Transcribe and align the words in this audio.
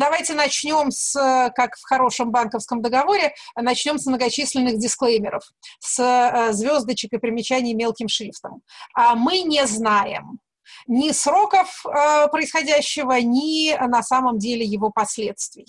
Давайте 0.00 0.32
начнем 0.32 0.90
с, 0.90 1.12
как 1.54 1.76
в 1.76 1.86
хорошем 1.86 2.30
банковском 2.30 2.80
договоре, 2.80 3.34
начнем 3.54 3.98
с 3.98 4.06
многочисленных 4.06 4.78
дисклеймеров, 4.78 5.42
с 5.78 6.00
э, 6.00 6.54
звездочек 6.54 7.12
и 7.12 7.18
примечаний 7.18 7.74
мелким 7.74 8.08
шрифтом. 8.08 8.62
А 8.94 9.14
мы 9.14 9.42
не 9.42 9.66
знаем, 9.66 10.40
ни 10.86 11.10
сроков 11.12 11.84
э, 11.86 12.28
происходящего, 12.28 13.20
ни 13.20 13.74
на 13.86 14.02
самом 14.02 14.38
деле 14.38 14.64
его 14.64 14.90
последствий. 14.90 15.66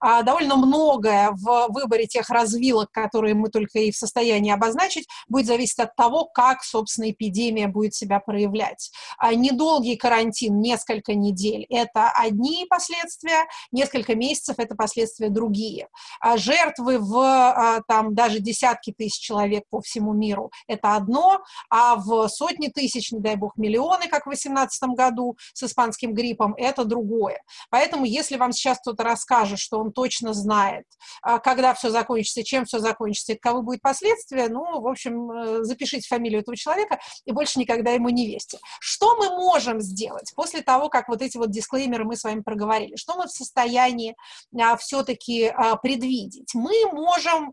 А, 0.00 0.22
довольно 0.22 0.56
многое 0.56 1.30
в 1.32 1.68
выборе 1.68 2.06
тех 2.06 2.28
развилок, 2.30 2.90
которые 2.92 3.34
мы 3.34 3.48
только 3.50 3.78
и 3.80 3.90
в 3.90 3.96
состоянии 3.96 4.52
обозначить, 4.52 5.06
будет 5.28 5.46
зависеть 5.46 5.78
от 5.78 5.94
того, 5.96 6.24
как, 6.24 6.62
собственно, 6.62 7.10
эпидемия 7.10 7.68
будет 7.68 7.94
себя 7.94 8.20
проявлять. 8.20 8.90
А, 9.18 9.34
недолгий 9.34 9.96
карантин, 9.96 10.60
несколько 10.60 11.14
недель– 11.14 11.66
это 11.70 12.10
одни 12.10 12.66
последствия, 12.68 13.46
несколько 13.72 14.14
месяцев– 14.14 14.56
это 14.58 14.74
последствия 14.74 15.28
другие. 15.28 15.88
А 16.20 16.36
жертвы 16.36 16.98
в 16.98 17.16
а, 17.18 17.82
там, 17.86 18.14
даже 18.14 18.40
десятки 18.40 18.92
тысяч 18.96 19.20
человек 19.20 19.64
по 19.70 19.80
всему 19.80 20.12
миру– 20.12 20.50
это 20.66 20.94
одно, 20.94 21.42
а 21.70 21.96
в 21.96 22.28
сотни 22.28 22.68
тысяч, 22.68 23.12
не 23.12 23.20
дай 23.20 23.36
бог, 23.36 23.56
миллионы, 23.56 24.08
как 24.08 24.26
в 24.26 24.30
2018 24.48 24.96
году 24.96 25.36
с 25.52 25.62
испанским 25.62 26.14
гриппом, 26.14 26.54
это 26.56 26.84
другое. 26.84 27.42
Поэтому, 27.70 28.04
если 28.04 28.36
вам 28.36 28.52
сейчас 28.52 28.78
кто-то 28.78 29.02
расскажет, 29.04 29.58
что 29.58 29.78
он 29.78 29.92
точно 29.92 30.32
знает, 30.34 30.84
а, 31.22 31.38
когда 31.38 31.74
все 31.74 31.90
закончится, 31.90 32.44
чем 32.44 32.64
все 32.64 32.78
закончится, 32.78 33.32
и 33.32 33.36
каковы 33.36 33.62
будут 33.62 33.82
последствия, 33.82 34.48
ну, 34.48 34.80
в 34.80 34.86
общем, 34.86 35.30
э, 35.30 35.64
запишите 35.64 36.06
фамилию 36.08 36.40
этого 36.40 36.56
человека 36.56 36.98
и 37.24 37.32
больше 37.32 37.58
никогда 37.58 37.92
ему 37.92 38.08
не 38.08 38.26
вести. 38.26 38.58
Что 38.80 39.16
мы 39.16 39.30
можем 39.30 39.80
сделать 39.80 40.32
после 40.34 40.62
того, 40.62 40.88
как 40.88 41.08
вот 41.08 41.22
эти 41.22 41.36
вот 41.36 41.50
дисклеймеры 41.50 42.04
мы 42.04 42.16
с 42.16 42.24
вами 42.24 42.40
проговорили? 42.40 42.96
Что 42.96 43.16
мы 43.16 43.26
в 43.26 43.30
состоянии 43.30 44.16
а, 44.58 44.76
все-таки 44.76 45.46
а, 45.46 45.76
предвидеть? 45.76 46.54
Мы 46.54 46.72
можем 46.92 47.52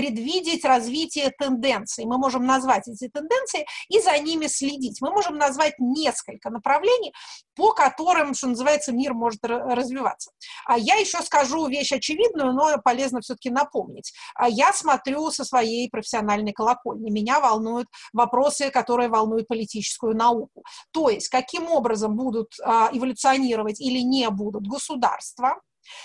предвидеть 0.00 0.64
развитие 0.64 1.30
тенденций. 1.30 2.06
Мы 2.06 2.16
можем 2.16 2.46
назвать 2.46 2.88
эти 2.88 3.08
тенденции 3.08 3.66
и 3.90 4.00
за 4.00 4.18
ними 4.18 4.46
следить. 4.46 5.02
Мы 5.02 5.10
можем 5.10 5.36
назвать 5.36 5.74
несколько 5.78 6.48
направлений, 6.48 7.12
по 7.54 7.74
которым, 7.74 8.32
что 8.32 8.46
называется, 8.48 8.92
мир 8.92 9.12
может 9.12 9.44
развиваться. 9.44 10.30
А 10.64 10.78
я 10.78 10.94
еще 10.94 11.20
скажу 11.20 11.66
вещь 11.66 11.92
очевидную, 11.92 12.54
но 12.54 12.78
полезно 12.82 13.20
все-таки 13.20 13.50
напомнить. 13.50 14.14
А 14.34 14.48
я 14.48 14.72
смотрю 14.72 15.30
со 15.30 15.44
своей 15.44 15.90
профессиональной 15.90 16.54
колокольни. 16.54 17.10
Меня 17.10 17.38
волнуют 17.38 17.88
вопросы, 18.14 18.70
которые 18.70 19.10
волнуют 19.10 19.48
политическую 19.48 20.16
науку. 20.16 20.64
То 20.92 21.10
есть, 21.10 21.28
каким 21.28 21.70
образом 21.70 22.16
будут 22.16 22.54
а, 22.64 22.88
эволюционировать 22.90 23.80
или 23.82 23.98
не 23.98 24.30
будут 24.30 24.66
государства, 24.66 25.60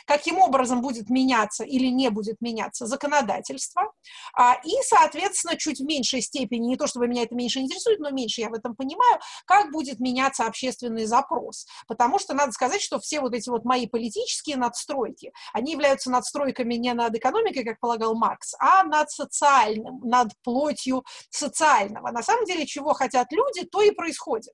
каким 0.05 0.39
образом 0.39 0.81
будет 0.81 1.09
меняться 1.09 1.63
или 1.63 1.87
не 1.87 2.09
будет 2.09 2.41
меняться 2.41 2.85
законодательство, 2.85 3.91
а, 4.33 4.55
и, 4.63 4.73
соответственно, 4.83 5.57
чуть 5.57 5.79
в 5.79 5.85
меньшей 5.85 6.21
степени, 6.21 6.67
не 6.67 6.77
то 6.77 6.87
чтобы 6.87 7.07
меня 7.07 7.23
это 7.23 7.35
меньше 7.35 7.59
интересует, 7.59 7.99
но 7.99 8.09
меньше 8.11 8.41
я 8.41 8.49
в 8.49 8.53
этом 8.53 8.75
понимаю, 8.75 9.19
как 9.45 9.71
будет 9.71 9.99
меняться 9.99 10.45
общественный 10.45 11.05
запрос. 11.05 11.65
Потому 11.87 12.19
что 12.19 12.33
надо 12.33 12.51
сказать, 12.51 12.81
что 12.81 12.99
все 12.99 13.19
вот 13.19 13.33
эти 13.33 13.49
вот 13.49 13.65
мои 13.65 13.87
политические 13.87 14.57
надстройки, 14.57 15.31
они 15.53 15.73
являются 15.73 16.09
надстройками 16.09 16.75
не 16.75 16.93
над 16.93 17.15
экономикой, 17.15 17.63
как 17.63 17.79
полагал 17.79 18.15
Маркс, 18.15 18.53
а 18.59 18.83
над 18.83 19.09
социальным, 19.09 19.99
над 20.03 20.31
плотью 20.43 21.03
социального. 21.29 22.11
На 22.11 22.23
самом 22.23 22.45
деле, 22.45 22.65
чего 22.65 22.93
хотят 22.93 23.31
люди, 23.31 23.65
то 23.65 23.81
и 23.81 23.91
происходит. 23.91 24.53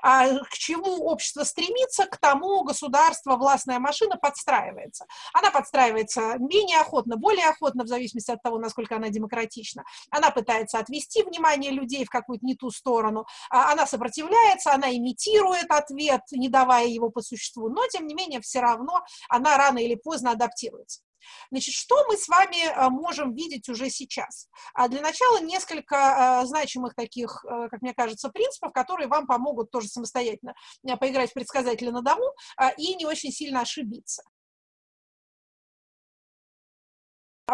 А 0.00 0.38
к 0.44 0.52
чему 0.52 1.06
общество 1.06 1.44
стремится, 1.44 2.06
к 2.06 2.16
тому 2.18 2.62
государство, 2.64 3.36
властная 3.36 3.78
машина 3.78 4.16
подстраивается. 4.16 5.06
Она 5.32 5.50
подстраивается 5.50 6.36
менее 6.38 6.78
охотно, 6.80 7.16
более 7.16 7.46
охотно, 7.46 7.84
в 7.84 7.88
зависимости 7.88 8.30
от 8.30 8.42
того, 8.42 8.58
насколько 8.58 8.96
она 8.96 9.08
демократична. 9.08 9.84
Она 10.10 10.30
пытается 10.30 10.78
отвести 10.78 11.22
внимание 11.22 11.70
людей 11.70 12.04
в 12.04 12.10
какую-то 12.10 12.44
не 12.44 12.54
ту 12.54 12.70
сторону. 12.70 13.26
А 13.50 13.72
она 13.72 13.86
сопротивляется, 13.86 14.72
она 14.72 14.94
имитирует 14.94 15.70
ответ, 15.70 16.22
не 16.32 16.48
давая 16.48 16.86
его 16.86 17.10
по 17.10 17.22
существу. 17.22 17.68
Но, 17.68 17.86
тем 17.88 18.06
не 18.06 18.14
менее, 18.14 18.40
все 18.40 18.60
равно 18.60 19.02
она 19.28 19.56
рано 19.56 19.78
или 19.78 19.94
поздно 19.94 20.32
адаптируется. 20.32 21.00
Значит, 21.50 21.74
что 21.74 22.04
мы 22.06 22.16
с 22.16 22.28
вами 22.28 22.66
э, 22.66 22.88
можем 22.90 23.34
видеть 23.34 23.68
уже 23.68 23.90
сейчас? 23.90 24.48
А 24.74 24.88
для 24.88 25.00
начала 25.00 25.40
несколько 25.40 26.42
э, 26.42 26.46
значимых 26.46 26.94
таких, 26.94 27.44
э, 27.44 27.68
как 27.70 27.82
мне 27.82 27.94
кажется, 27.94 28.28
принципов, 28.28 28.72
которые 28.72 29.08
вам 29.08 29.26
помогут 29.26 29.70
тоже 29.70 29.88
самостоятельно 29.88 30.54
поиграть 31.00 31.30
в 31.30 31.34
предсказателя 31.34 31.92
на 31.92 32.02
дому 32.02 32.24
и 32.76 32.94
не 32.94 33.06
очень 33.06 33.32
сильно 33.32 33.60
ошибиться. 33.60 34.22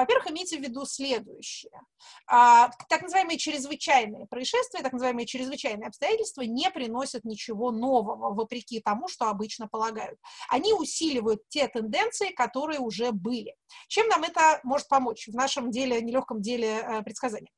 Во-первых, 0.00 0.31
имейте 0.31 0.59
в 0.59 0.62
виду 0.62 0.87
следующее. 0.87 1.83
А, 2.27 2.71
так 2.88 3.03
называемые 3.03 3.38
чрезвычайные 3.38 4.27
происшествия, 4.27 4.83
так 4.83 4.93
называемые 4.93 5.27
чрезвычайные 5.27 5.88
обстоятельства 5.88 6.43
не 6.43 6.71
приносят 6.71 7.25
ничего 7.25 7.71
нового, 7.71 8.34
вопреки 8.34 8.81
тому, 8.81 9.09
что 9.09 9.28
обычно 9.28 9.69
полагают. 9.69 10.19
Они 10.49 10.72
усиливают 10.72 11.43
те 11.49 11.69
тенденции, 11.69 12.31
которые 12.33 12.81
уже 12.81 13.12
были. 13.12 13.55
Чем 13.88 14.09
нам 14.09 14.25
это 14.25 14.61
может 14.65 14.88
помочь 14.88 15.28
в 15.28 15.34
нашем 15.34 15.71
деле, 15.71 16.00
нелегком 16.00 16.41
деле 16.41 16.78
э, 16.78 17.03
предсказания? 17.03 17.50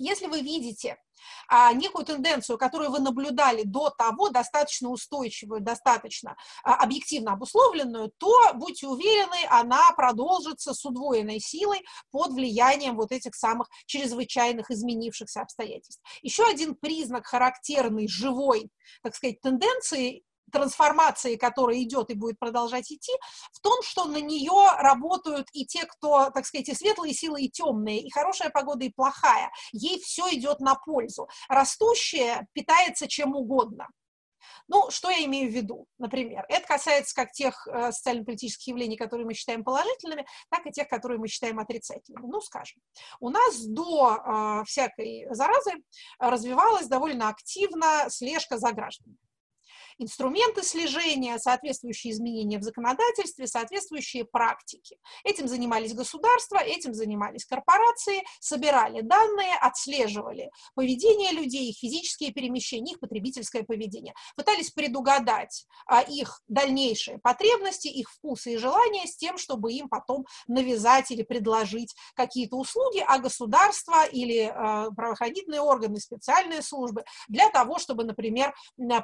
Если 0.00 0.28
вы 0.28 0.40
видите 0.40 0.96
а, 1.46 1.74
некую 1.74 2.06
тенденцию, 2.06 2.56
которую 2.56 2.90
вы 2.90 3.00
наблюдали 3.00 3.64
до 3.64 3.90
того, 3.90 4.30
достаточно 4.30 4.88
устойчивую, 4.88 5.60
достаточно 5.60 6.36
а, 6.64 6.76
объективно 6.76 7.32
обусловленную, 7.32 8.10
то, 8.16 8.54
будьте 8.54 8.86
уверены, 8.86 9.46
она 9.50 9.92
продолжится 9.92 10.72
с 10.72 10.86
удвоенной 10.86 11.38
силой 11.38 11.84
под 12.10 12.32
влиянием 12.32 12.96
вот 12.96 13.12
этих 13.12 13.34
самых 13.34 13.68
чрезвычайных 13.84 14.70
изменившихся 14.70 15.42
обстоятельств. 15.42 16.02
Еще 16.22 16.46
один 16.46 16.74
признак 16.74 17.26
характерный 17.26 18.08
живой, 18.08 18.70
так 19.02 19.14
сказать, 19.14 19.42
тенденции 19.42 20.24
трансформации, 20.50 21.36
которая 21.36 21.82
идет 21.82 22.10
и 22.10 22.14
будет 22.14 22.38
продолжать 22.38 22.90
идти, 22.90 23.12
в 23.52 23.60
том, 23.60 23.82
что 23.82 24.04
на 24.04 24.20
нее 24.20 24.72
работают 24.78 25.48
и 25.52 25.64
те, 25.66 25.84
кто, 25.86 26.30
так 26.30 26.46
сказать, 26.46 26.68
и 26.68 26.74
светлые 26.74 27.14
силы, 27.14 27.42
и 27.42 27.50
темные, 27.50 28.00
и 28.00 28.10
хорошая 28.10 28.50
погода, 28.50 28.84
и 28.84 28.90
плохая. 28.90 29.50
Ей 29.72 30.00
все 30.00 30.28
идет 30.34 30.60
на 30.60 30.74
пользу. 30.74 31.28
Растущее 31.48 32.46
питается 32.52 33.08
чем 33.08 33.34
угодно. 33.34 33.88
Ну, 34.68 34.90
что 34.90 35.10
я 35.10 35.24
имею 35.24 35.50
в 35.50 35.54
виду, 35.54 35.86
например? 35.98 36.44
Это 36.48 36.66
касается 36.66 37.14
как 37.14 37.32
тех 37.32 37.66
э, 37.66 37.92
социально-политических 37.92 38.68
явлений, 38.68 38.96
которые 38.96 39.26
мы 39.26 39.34
считаем 39.34 39.64
положительными, 39.64 40.26
так 40.48 40.64
и 40.66 40.70
тех, 40.70 40.88
которые 40.88 41.18
мы 41.18 41.26
считаем 41.28 41.58
отрицательными. 41.58 42.26
Ну, 42.26 42.40
скажем, 42.40 42.80
у 43.18 43.30
нас 43.30 43.64
до 43.64 44.16
э, 44.16 44.64
всякой 44.66 45.26
заразы 45.30 45.72
развивалась 46.18 46.86
довольно 46.86 47.28
активно 47.28 48.06
слежка 48.08 48.58
за 48.58 48.72
гражданами 48.72 49.18
инструменты 50.00 50.62
слежения, 50.62 51.38
соответствующие 51.38 52.12
изменения 52.12 52.58
в 52.58 52.62
законодательстве, 52.62 53.46
соответствующие 53.46 54.24
практики. 54.24 54.98
Этим 55.24 55.46
занимались 55.46 55.94
государства, 55.94 56.58
этим 56.58 56.94
занимались 56.94 57.44
корпорации, 57.44 58.22
собирали 58.40 59.02
данные, 59.02 59.54
отслеживали 59.60 60.50
поведение 60.74 61.32
людей, 61.32 61.70
их 61.70 61.76
физические 61.78 62.32
перемещения, 62.32 62.92
их 62.92 63.00
потребительское 63.00 63.62
поведение, 63.62 64.14
пытались 64.36 64.70
предугадать 64.70 65.66
а, 65.86 66.00
их 66.00 66.40
дальнейшие 66.48 67.18
потребности, 67.18 67.88
их 67.88 68.10
вкусы 68.10 68.54
и 68.54 68.56
желания 68.56 69.06
с 69.06 69.16
тем, 69.16 69.36
чтобы 69.36 69.72
им 69.72 69.88
потом 69.88 70.26
навязать 70.48 71.10
или 71.10 71.22
предложить 71.22 71.94
какие-то 72.14 72.56
услуги, 72.56 73.04
а 73.06 73.18
государство 73.18 74.06
или 74.06 74.46
э, 74.46 74.90
правоохранительные 74.94 75.60
органы, 75.60 76.00
специальные 76.00 76.62
службы 76.62 77.04
для 77.28 77.50
того, 77.50 77.78
чтобы, 77.78 78.04
например, 78.04 78.54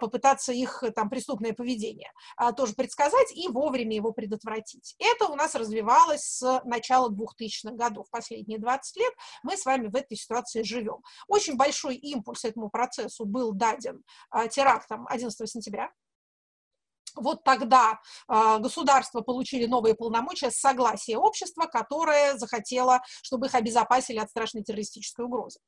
попытаться 0.00 0.52
их 0.52 0.82
там 0.90 1.08
преступное 1.10 1.52
поведение, 1.52 2.12
а, 2.36 2.52
тоже 2.52 2.74
предсказать 2.74 3.32
и 3.34 3.48
вовремя 3.48 3.94
его 3.94 4.12
предотвратить. 4.12 4.94
Это 4.98 5.26
у 5.26 5.36
нас 5.36 5.54
развивалось 5.54 6.22
с 6.22 6.62
начала 6.64 7.10
2000-х 7.10 7.74
годов. 7.76 8.06
Последние 8.10 8.58
20 8.58 8.96
лет 8.96 9.12
мы 9.42 9.56
с 9.56 9.64
вами 9.64 9.88
в 9.88 9.96
этой 9.96 10.16
ситуации 10.16 10.62
живем. 10.62 11.02
Очень 11.28 11.56
большой 11.56 11.96
импульс 11.96 12.44
этому 12.44 12.70
процессу 12.70 13.24
был 13.24 13.52
даден 13.52 14.02
а, 14.30 14.48
терактом 14.48 15.06
11 15.08 15.48
сентября 15.48 15.90
вот 17.16 17.44
тогда 17.44 18.00
э, 18.28 18.58
государства 18.58 19.20
получили 19.20 19.66
новые 19.66 19.94
полномочия 19.94 20.50
с 20.50 20.58
согласия 20.58 21.16
общества, 21.16 21.66
которое 21.66 22.36
захотело, 22.36 23.02
чтобы 23.22 23.46
их 23.46 23.54
обезопасили 23.54 24.18
от 24.18 24.30
страшной 24.30 24.62
террористической 24.62 25.24
угрозы. 25.24 25.58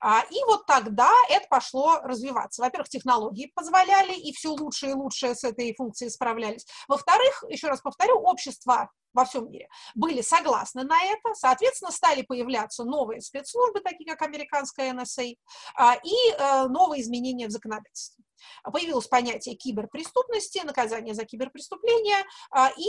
А, 0.00 0.22
и 0.30 0.44
вот 0.46 0.66
тогда 0.66 1.10
это 1.28 1.46
пошло 1.48 2.00
развиваться. 2.02 2.62
Во-первых, 2.62 2.88
технологии 2.88 3.50
позволяли, 3.54 4.14
и 4.14 4.32
все 4.32 4.50
лучше 4.50 4.90
и 4.90 4.92
лучше 4.92 5.34
с 5.34 5.44
этой 5.44 5.74
функцией 5.74 6.10
справлялись. 6.10 6.66
Во-вторых, 6.88 7.44
еще 7.48 7.68
раз 7.68 7.80
повторю, 7.80 8.20
общество 8.20 8.90
во 9.18 9.24
всем 9.24 9.50
мире 9.50 9.68
были 9.96 10.20
согласны 10.20 10.84
на 10.84 11.02
это, 11.02 11.34
соответственно, 11.34 11.90
стали 11.90 12.22
появляться 12.22 12.84
новые 12.84 13.20
спецслужбы, 13.20 13.80
такие 13.80 14.08
как 14.08 14.22
американская 14.22 14.94
NSA, 14.94 15.34
а, 15.74 15.96
и 15.96 16.14
э, 16.30 16.68
новые 16.68 17.02
изменения 17.02 17.48
в 17.48 17.50
законодательстве. 17.50 18.24
появилось 18.62 19.08
понятие 19.08 19.56
киберпреступности, 19.56 20.60
наказание 20.64 21.14
за 21.14 21.24
киберпреступления 21.24 22.24
а, 22.52 22.70
и 22.76 22.86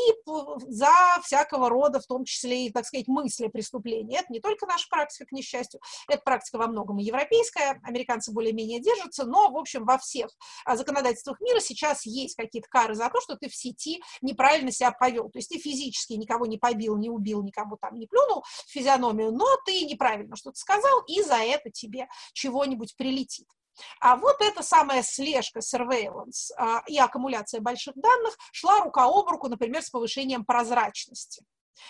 за 0.67 1.19
всякого 1.23 1.69
рода, 1.69 1.99
в 1.99 2.05
том 2.05 2.25
числе 2.25 2.67
и, 2.67 2.71
так 2.71 2.85
сказать, 2.85 3.07
мысли 3.07 3.47
преступления. 3.47 4.19
Это 4.19 4.31
не 4.31 4.39
только 4.39 4.67
наша 4.67 4.87
практика, 4.87 5.25
к 5.25 5.31
несчастью, 5.31 5.81
это 6.07 6.21
практика 6.21 6.57
во 6.57 6.67
многом 6.67 6.99
и 6.99 7.03
европейская, 7.03 7.79
американцы 7.83 8.31
более-менее 8.31 8.79
держатся, 8.79 9.25
но, 9.25 9.49
в 9.49 9.57
общем, 9.57 9.83
во 9.85 9.97
всех 9.97 10.29
а, 10.65 10.75
законодательствах 10.75 11.41
мира 11.41 11.59
сейчас 11.59 12.05
есть 12.05 12.35
какие-то 12.35 12.67
кары 12.69 12.93
за 12.93 13.09
то, 13.09 13.19
что 13.19 13.35
ты 13.35 13.49
в 13.49 13.55
сети 13.55 13.99
неправильно 14.21 14.71
себя 14.71 14.91
повел. 14.91 15.29
То 15.29 15.39
есть 15.39 15.49
ты 15.49 15.57
физически 15.57 16.18
никого 16.19 16.45
не 16.45 16.57
побил, 16.57 16.97
не 16.97 17.09
убил, 17.09 17.43
никому 17.43 17.77
там 17.77 17.97
не 17.97 18.07
плюнул 18.07 18.43
в 18.43 18.71
физиономию, 18.71 19.31
но 19.31 19.45
ты 19.65 19.85
неправильно 19.85 20.35
что-то 20.35 20.57
сказал, 20.57 21.01
и 21.07 21.21
за 21.21 21.37
это 21.37 21.71
тебе 21.71 22.07
чего-нибудь 22.33 22.95
прилетит. 22.95 23.47
А 24.01 24.17
вот 24.17 24.37
эта 24.41 24.61
самая 24.61 25.03
слежка, 25.03 25.59
surveillance 25.59 26.51
а, 26.57 26.83
и 26.87 26.97
аккумуляция 26.97 27.61
больших 27.61 27.95
данных 27.95 28.37
шла 28.51 28.81
рука 28.81 29.05
об 29.05 29.27
руку, 29.29 29.47
например, 29.47 29.81
с 29.81 29.89
повышением 29.89 30.45
прозрачности 30.45 31.45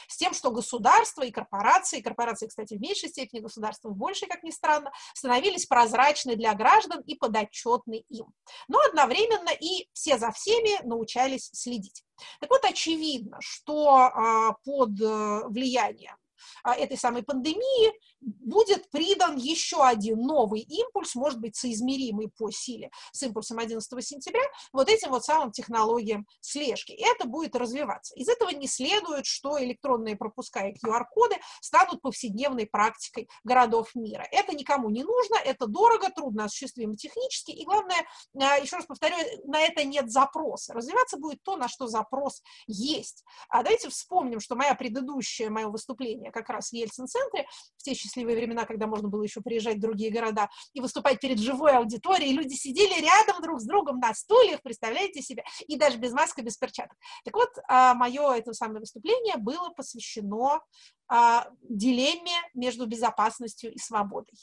с 0.07 0.17
тем, 0.17 0.33
что 0.33 0.51
государства 0.51 1.23
и 1.23 1.31
корпорации, 1.31 2.01
корпорации, 2.01 2.47
кстати, 2.47 2.75
в 2.75 2.81
меньшей 2.81 3.09
степени, 3.09 3.39
государства 3.39 3.89
в 3.89 3.95
большей, 3.95 4.27
как 4.27 4.43
ни 4.43 4.51
странно, 4.51 4.91
становились 5.13 5.65
прозрачны 5.65 6.35
для 6.35 6.53
граждан 6.53 7.01
и 7.01 7.15
подотчетны 7.15 8.03
им. 8.09 8.27
Но 8.67 8.79
одновременно 8.87 9.49
и 9.49 9.87
все 9.93 10.17
за 10.17 10.31
всеми 10.31 10.83
научались 10.85 11.49
следить. 11.53 12.03
Так 12.39 12.49
вот, 12.49 12.63
очевидно, 12.65 13.37
что 13.39 13.89
а, 13.89 14.53
под 14.63 14.99
э, 14.99 15.41
влиянием 15.47 16.15
а, 16.63 16.75
этой 16.75 16.97
самой 16.97 17.23
пандемии 17.23 17.93
будет 18.21 18.89
придан 18.89 19.37
еще 19.37 19.83
один 19.83 20.21
новый 20.21 20.61
импульс, 20.61 21.15
может 21.15 21.39
быть, 21.39 21.55
соизмеримый 21.55 22.29
по 22.29 22.51
силе 22.51 22.89
с 23.11 23.23
импульсом 23.23 23.59
11 23.59 24.05
сентября, 24.05 24.43
вот 24.73 24.89
этим 24.89 25.09
вот 25.09 25.23
самым 25.23 25.51
технологиям 25.51 26.25
слежки. 26.41 26.91
И 26.91 27.03
это 27.03 27.27
будет 27.27 27.55
развиваться. 27.55 28.13
Из 28.15 28.27
этого 28.27 28.49
не 28.49 28.67
следует, 28.67 29.25
что 29.25 29.61
электронные 29.63 30.15
пропуска 30.15 30.67
и 30.67 30.73
QR-коды 30.73 31.37
станут 31.61 32.01
повседневной 32.01 32.65
практикой 32.65 33.29
городов 33.43 33.93
мира. 33.95 34.27
Это 34.31 34.55
никому 34.55 34.89
не 34.89 35.03
нужно, 35.03 35.35
это 35.43 35.67
дорого, 35.67 36.09
трудно 36.09 36.45
осуществимо 36.45 36.95
технически, 36.95 37.51
и 37.51 37.65
главное, 37.65 38.05
а, 38.35 38.57
еще 38.57 38.77
раз 38.77 38.85
повторю, 38.85 39.15
на 39.45 39.61
это 39.61 39.83
нет 39.83 40.11
запроса. 40.11 40.73
Развиваться 40.73 41.17
будет 41.17 41.41
то, 41.43 41.55
на 41.55 41.67
что 41.67 41.87
запрос 41.87 42.41
есть. 42.67 43.23
А 43.49 43.63
давайте 43.63 43.89
вспомним, 43.89 44.39
что 44.39 44.55
моя 44.55 44.75
предыдущее, 44.75 45.49
мое 45.49 45.67
выступление 45.67 46.31
как 46.31 46.49
раз 46.49 46.69
в 46.69 46.73
Ельцин-центре 46.73 47.47
в 47.77 47.83
те 47.83 47.95
счастливые 48.09 48.37
времена, 48.37 48.65
когда 48.65 48.87
можно 48.87 49.07
было 49.07 49.23
еще 49.23 49.41
приезжать 49.41 49.77
в 49.77 49.81
другие 49.81 50.11
города 50.11 50.49
и 50.73 50.81
выступать 50.81 51.19
перед 51.19 51.39
живой 51.39 51.73
аудиторией, 51.77 52.33
люди 52.33 52.53
сидели 52.53 53.01
рядом 53.01 53.41
друг 53.41 53.61
с 53.61 53.65
другом 53.65 53.99
на 53.99 54.13
стульях, 54.13 54.61
представляете 54.61 55.21
себе, 55.21 55.43
и 55.67 55.77
даже 55.77 55.97
без 55.97 56.11
маски, 56.11 56.41
без 56.41 56.57
перчаток. 56.57 56.97
Так 57.23 57.35
вот, 57.35 57.49
а, 57.67 57.93
мое 57.93 58.33
это 58.33 58.53
самое 58.53 58.79
выступление 58.79 59.37
было 59.37 59.69
посвящено 59.69 60.61
а, 61.07 61.47
дилемме 61.61 62.37
между 62.53 62.87
безопасностью 62.87 63.73
и 63.73 63.77
свободой. 63.77 64.33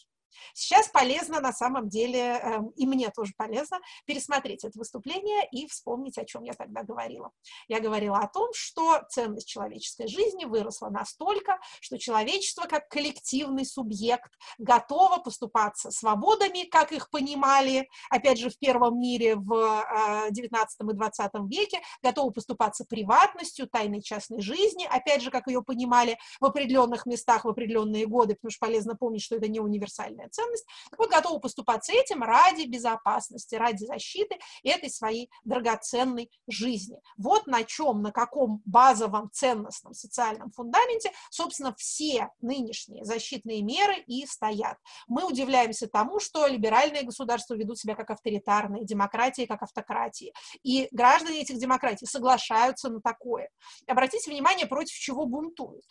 Сейчас 0.54 0.88
полезно 0.88 1.40
на 1.40 1.52
самом 1.52 1.88
деле, 1.88 2.20
эм, 2.20 2.68
и 2.70 2.86
мне 2.86 3.10
тоже 3.10 3.32
полезно, 3.36 3.80
пересмотреть 4.04 4.64
это 4.64 4.78
выступление 4.78 5.48
и 5.52 5.66
вспомнить, 5.66 6.18
о 6.18 6.24
чем 6.24 6.44
я 6.44 6.52
тогда 6.52 6.82
говорила. 6.82 7.30
Я 7.68 7.80
говорила 7.80 8.18
о 8.18 8.28
том, 8.28 8.50
что 8.54 9.02
ценность 9.08 9.48
человеческой 9.48 10.08
жизни 10.08 10.44
выросла 10.44 10.88
настолько, 10.88 11.58
что 11.80 11.98
человечество 11.98 12.62
как 12.64 12.88
коллективный 12.88 13.64
субъект 13.64 14.32
готово 14.58 15.18
поступаться 15.18 15.90
свободами, 15.90 16.68
как 16.68 16.92
их 16.92 17.10
понимали, 17.10 17.88
опять 18.10 18.38
же, 18.38 18.50
в 18.50 18.58
первом 18.58 19.00
мире 19.00 19.36
в 19.36 19.84
19 20.30 20.80
э, 20.80 20.92
и 20.92 20.94
20 20.94 21.32
веке, 21.48 21.80
готово 22.02 22.30
поступаться 22.30 22.84
приватностью, 22.84 23.68
тайной 23.68 24.02
частной 24.02 24.40
жизни, 24.40 24.84
опять 24.84 25.22
же, 25.22 25.30
как 25.30 25.46
ее 25.46 25.62
понимали 25.62 26.18
в 26.40 26.44
определенных 26.44 27.06
местах 27.06 27.44
в 27.44 27.48
определенные 27.48 28.06
годы, 28.06 28.34
потому 28.34 28.50
что 28.50 28.66
полезно 28.66 28.96
помнить, 28.96 29.22
что 29.22 29.36
это 29.36 29.48
не 29.48 29.60
универсальная 29.60 30.25
национальная 30.26 30.30
ценность, 30.30 30.66
вот 30.96 31.10
готовы 31.10 31.40
поступаться 31.40 31.92
этим 31.92 32.22
ради 32.22 32.66
безопасности, 32.66 33.54
ради 33.54 33.84
защиты 33.84 34.38
этой 34.62 34.90
своей 34.90 35.30
драгоценной 35.44 36.30
жизни. 36.48 37.00
Вот 37.16 37.46
на 37.46 37.64
чем, 37.64 38.02
на 38.02 38.12
каком 38.12 38.62
базовом 38.64 39.30
ценностном 39.32 39.94
социальном 39.94 40.50
фундаменте, 40.50 41.12
собственно, 41.30 41.74
все 41.76 42.30
нынешние 42.40 43.04
защитные 43.04 43.62
меры 43.62 43.98
и 44.06 44.26
стоят. 44.26 44.78
Мы 45.08 45.24
удивляемся 45.24 45.86
тому, 45.86 46.20
что 46.20 46.46
либеральные 46.46 47.02
государства 47.02 47.54
ведут 47.54 47.78
себя 47.78 47.94
как 47.94 48.10
авторитарные, 48.10 48.84
демократии 48.84 49.46
как 49.46 49.62
автократии. 49.62 50.32
И 50.62 50.88
граждане 50.92 51.42
этих 51.42 51.58
демократий 51.58 52.06
соглашаются 52.06 52.88
на 52.88 53.00
такое. 53.00 53.50
Обратите 53.86 54.30
внимание, 54.30 54.66
против 54.66 54.94
чего 54.94 55.26
бунтуют. 55.26 55.84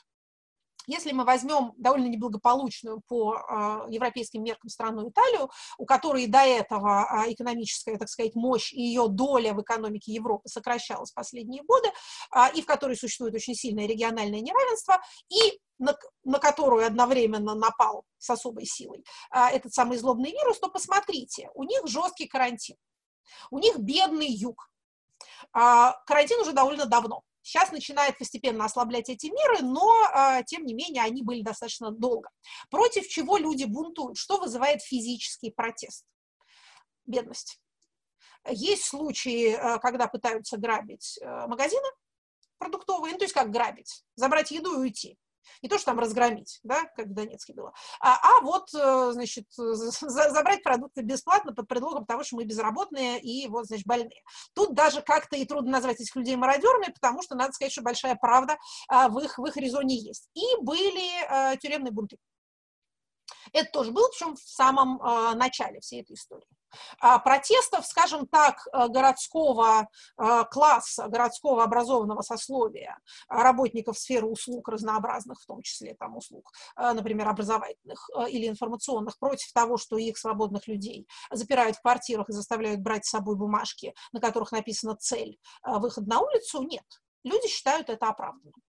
Если 0.88 1.12
мы 1.12 1.26
возьмем 1.26 1.74
довольно 1.78 2.08
неблагополучную 2.08 3.02
по 3.08 3.36
э, 3.36 3.92
европейским 3.92 4.44
меркам 4.44 4.70
страну 4.70 5.10
Италию, 5.10 5.50
у 5.78 5.86
которой 5.86 6.28
до 6.28 6.40
этого 6.40 7.26
э, 7.26 7.34
экономическая, 7.34 7.98
так 7.98 8.10
сказать, 8.10 8.36
мощь 8.36 8.74
и 8.74 8.82
ее 8.82 9.08
доля 9.08 9.54
в 9.54 9.62
экономике 9.62 10.14
Европы 10.14 10.48
сокращалась 10.48 11.12
последние 11.12 11.64
годы, 11.64 11.90
э, 12.36 12.54
и 12.56 12.62
в 12.62 12.66
которой 12.66 12.96
существует 12.96 13.34
очень 13.34 13.56
сильное 13.56 13.88
региональное 13.88 14.42
неравенство, 14.42 15.00
и 15.30 15.60
на, 15.78 15.96
на 16.24 16.40
которую 16.40 16.86
одновременно 16.86 17.56
напал 17.56 18.06
с 18.18 18.30
особой 18.30 18.66
силой 18.66 19.04
этот 19.30 19.74
самый 19.74 19.98
злобный 19.98 20.32
вирус, 20.32 20.58
то 20.60 20.70
посмотрите, 20.70 21.50
у 21.54 21.64
них 21.64 21.86
жесткий 21.86 22.28
карантин, 22.28 22.78
у 23.52 23.60
них 23.60 23.78
бедный 23.78 24.28
юг. 24.28 24.70
Карантин 25.52 26.40
уже 26.40 26.54
довольно 26.54 26.86
давно. 26.86 27.24
Сейчас 27.45 27.71
начинает 27.71 28.18
постепенно 28.18 28.65
ослаблять 28.65 29.07
эти 29.07 29.27
меры, 29.27 29.62
но, 29.62 29.88
а, 30.12 30.42
тем 30.42 30.65
не 30.65 30.74
менее, 30.74 31.03
они 31.03 31.21
были 31.21 31.44
достаточно 31.44 31.92
долго. 31.92 32.31
Против 32.71 33.07
чего 33.07 33.38
люди 33.38 33.65
бунтуют? 33.65 34.18
Что 34.18 34.39
вызывает 34.39 34.81
физический 34.81 35.51
протест? 35.51 36.06
Бедность. 37.06 37.62
Есть 38.50 38.86
случаи, 38.86 39.53
а, 39.53 39.77
когда 39.77 40.07
пытаются 40.07 40.57
грабить 40.57 41.19
а, 41.21 41.45
магазины 41.45 41.88
продуктовые, 42.57 43.12
ну, 43.13 43.19
то 43.19 43.25
есть 43.25 43.36
как 43.36 43.51
грабить, 43.51 44.03
забрать 44.15 44.50
еду 44.50 44.74
и 44.74 44.79
уйти. 44.79 45.20
Не 45.62 45.70
то, 45.70 45.78
что 45.78 45.88
там 45.88 46.00
разгромить, 46.00 46.60
да, 46.64 46.84
как 46.96 47.08
в 47.08 47.14
Донецке 47.14 47.54
было, 47.54 47.74
а, 48.00 48.16
а 48.16 48.42
вот, 48.42 48.74
э, 48.74 49.12
значит, 49.12 49.46
за, 49.56 50.30
забрать 50.30 50.64
продукты 50.64 51.02
бесплатно 51.02 51.54
под 51.54 51.68
предлогом 51.68 52.06
того, 52.06 52.24
что 52.24 52.38
мы 52.38 52.46
безработные 52.46 53.20
и 53.20 53.48
вот, 53.48 53.66
значит, 53.66 53.86
больные. 53.86 54.24
Тут 54.54 54.74
даже 54.74 55.02
как-то 55.02 55.36
и 55.36 55.46
трудно 55.46 55.72
назвать 55.72 56.00
этих 56.00 56.16
людей 56.16 56.36
мародерами, 56.36 56.92
потому 56.92 57.22
что, 57.22 57.36
надо 57.36 57.54
сказать, 57.54 57.72
что 57.72 57.82
большая 57.82 58.16
правда 58.16 58.58
а, 58.88 59.10
в 59.10 59.20
их, 59.20 59.38
в 59.38 59.46
их 59.46 59.58
резоне 59.58 59.98
есть. 59.98 60.30
И 60.34 60.44
были 60.62 61.10
а, 61.30 61.56
тюремные 61.58 61.92
бунты. 61.92 62.18
Это 63.55 63.71
тоже 63.71 63.91
было, 63.91 64.09
причем 64.09 64.35
в 64.35 64.41
самом 64.41 65.01
а, 65.01 65.33
начале 65.33 65.79
всей 65.79 66.01
этой 66.01 66.15
истории. 66.15 66.45
А, 67.00 67.19
протестов, 67.19 67.85
скажем 67.85 68.27
так, 68.27 68.67
э, 68.67 68.89
городского 68.89 69.88
э, 70.17 70.43
класса, 70.51 71.07
городского 71.07 71.63
образованного 71.63 72.21
сословия, 72.21 73.00
а, 73.29 73.43
работников 73.43 73.97
сферы 73.97 74.27
услуг 74.27 74.67
разнообразных, 74.67 75.41
в 75.41 75.45
том 75.45 75.62
числе 75.62 75.95
там 75.95 76.17
услуг, 76.17 76.51
э, 76.75 76.91
например, 76.91 77.29
образовательных 77.29 78.09
или 78.27 78.50
информационных, 78.50 79.17
против 79.19 79.53
того, 79.53 79.77
что 79.77 79.97
их 79.97 80.17
свободных 80.17 80.67
людей 80.67 81.07
запирают 81.31 81.77
в 81.77 81.81
квартирах 81.81 82.27
и 82.27 82.33
заставляют 82.33 82.81
брать 82.81 83.05
с 83.05 83.12
собой 83.12 83.38
бумажки, 83.38 83.95
на 84.12 84.19
которых 84.19 84.51
написана 84.51 84.97
цель, 84.97 85.39
выход 85.63 86.07
на 86.07 86.19
улицу, 86.19 86.62
нет. 86.62 86.83
Люди 87.24 87.47
считают 87.47 87.89
это 87.89 88.09
оправданным. 88.09 88.64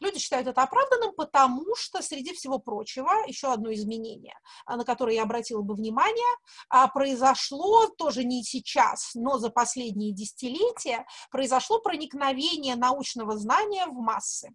Люди 0.00 0.18
считают 0.18 0.48
это 0.48 0.62
оправданным, 0.62 1.12
потому 1.14 1.76
что, 1.76 2.02
среди 2.02 2.32
всего 2.32 2.58
прочего, 2.58 3.10
еще 3.26 3.52
одно 3.52 3.72
изменение, 3.72 4.34
а, 4.64 4.76
на 4.76 4.84
которое 4.84 5.14
я 5.14 5.22
обратила 5.22 5.60
бы 5.60 5.74
внимание, 5.74 6.36
а, 6.70 6.88
произошло 6.88 7.86
тоже 7.86 8.24
не 8.24 8.42
сейчас, 8.42 9.10
но 9.14 9.38
за 9.38 9.50
последние 9.50 10.12
десятилетия, 10.12 11.06
произошло 11.30 11.80
проникновение 11.80 12.76
научного 12.76 13.36
знания 13.36 13.86
в 13.86 13.94
массы. 13.94 14.50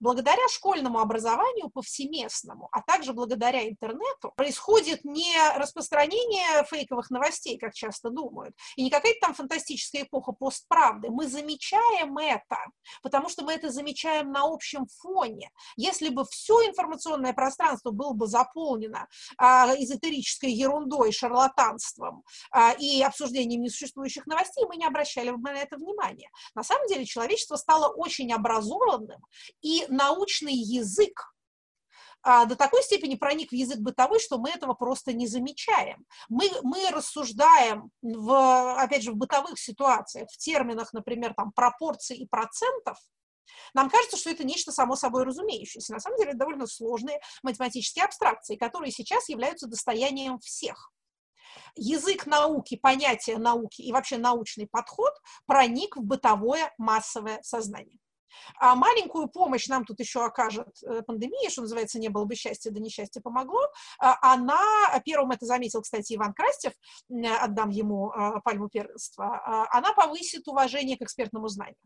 Благодаря 0.00 0.46
школьному 0.48 1.00
образованию 1.00 1.70
повсеместному, 1.70 2.68
а 2.72 2.82
также 2.82 3.12
благодаря 3.12 3.68
интернету, 3.68 4.32
происходит 4.36 5.04
не 5.04 5.34
распространение 5.56 6.64
фейковых 6.64 7.10
новостей, 7.10 7.58
как 7.58 7.74
часто 7.74 8.10
думают, 8.10 8.54
и 8.76 8.82
не 8.82 8.90
какая-то 8.90 9.18
там 9.20 9.34
фантастическая 9.34 10.02
эпоха 10.02 10.32
постправды. 10.32 11.10
Мы 11.10 11.28
замечаем 11.28 12.16
это, 12.18 12.58
потому 13.02 13.28
что 13.28 13.44
мы 13.44 13.52
это 13.52 13.70
замечаем 13.70 14.32
на 14.32 14.42
общем 14.44 14.86
фоне. 14.86 15.50
Если 15.76 16.08
бы 16.08 16.24
все 16.24 16.66
информационное 16.66 17.32
пространство 17.32 17.90
было 17.90 18.12
бы 18.12 18.26
заполнено 18.26 19.08
а, 19.36 19.74
эзотерической 19.76 20.52
ерундой, 20.52 21.12
шарлатанством 21.12 22.24
а, 22.50 22.72
и 22.72 23.02
обсуждением 23.02 23.62
несуществующих 23.62 24.26
новостей, 24.26 24.64
мы 24.68 24.76
не 24.76 24.86
обращали 24.86 25.30
бы 25.30 25.50
на 25.50 25.58
это 25.58 25.76
внимания. 25.76 26.30
На 26.54 26.62
самом 26.62 26.86
деле 26.86 27.04
человечество 27.04 27.56
стало 27.56 27.88
очень 27.92 28.32
образованным 28.32 29.20
и 29.60 29.69
научный 29.88 30.54
язык 30.54 31.32
а, 32.22 32.44
до 32.44 32.56
такой 32.56 32.82
степени 32.82 33.14
проник 33.14 33.50
в 33.50 33.54
язык 33.54 33.78
бытовой, 33.78 34.20
что 34.20 34.38
мы 34.38 34.50
этого 34.50 34.74
просто 34.74 35.12
не 35.12 35.26
замечаем. 35.26 36.04
Мы, 36.28 36.50
мы 36.62 36.90
рассуждаем, 36.90 37.90
в, 38.02 38.80
опять 38.80 39.02
же, 39.02 39.12
в 39.12 39.16
бытовых 39.16 39.58
ситуациях, 39.58 40.28
в 40.30 40.36
терминах, 40.36 40.92
например, 40.92 41.34
там, 41.34 41.52
пропорций 41.52 42.16
и 42.16 42.26
процентов, 42.26 42.98
нам 43.74 43.90
кажется, 43.90 44.16
что 44.16 44.30
это 44.30 44.44
нечто 44.44 44.72
само 44.72 44.96
собой 44.96 45.24
разумеющееся. 45.24 45.92
На 45.92 46.00
самом 46.00 46.18
деле 46.18 46.30
это 46.30 46.38
довольно 46.38 46.66
сложные 46.66 47.20
математические 47.42 48.04
абстракции, 48.04 48.56
которые 48.56 48.92
сейчас 48.92 49.28
являются 49.28 49.66
достоянием 49.66 50.38
всех. 50.38 50.92
Язык 51.74 52.26
науки, 52.26 52.76
понятие 52.76 53.38
науки 53.38 53.82
и 53.82 53.92
вообще 53.92 54.18
научный 54.18 54.68
подход 54.68 55.12
проник 55.46 55.96
в 55.96 56.02
бытовое 56.02 56.72
массовое 56.78 57.40
сознание. 57.42 57.98
А 58.58 58.74
маленькую 58.74 59.28
помощь 59.28 59.66
нам 59.68 59.84
тут 59.84 60.00
еще 60.00 60.24
окажет 60.24 60.68
э, 60.82 61.02
пандемия, 61.02 61.50
что 61.50 61.62
называется, 61.62 61.98
не 61.98 62.08
было 62.08 62.24
бы 62.24 62.34
счастья, 62.34 62.70
да 62.70 62.80
несчастье 62.80 63.22
помогло. 63.22 63.60
А, 63.98 64.32
она, 64.32 64.60
первым 65.04 65.30
это 65.30 65.46
заметил, 65.46 65.82
кстати, 65.82 66.14
Иван 66.14 66.34
Крастев, 66.34 66.72
отдам 67.40 67.70
ему 67.70 68.10
а, 68.10 68.40
пальму 68.40 68.68
первенства, 68.68 69.68
она 69.70 69.92
повысит 69.92 70.46
уважение 70.48 70.96
к 70.96 71.02
экспертному 71.02 71.48
знанию. 71.48 71.76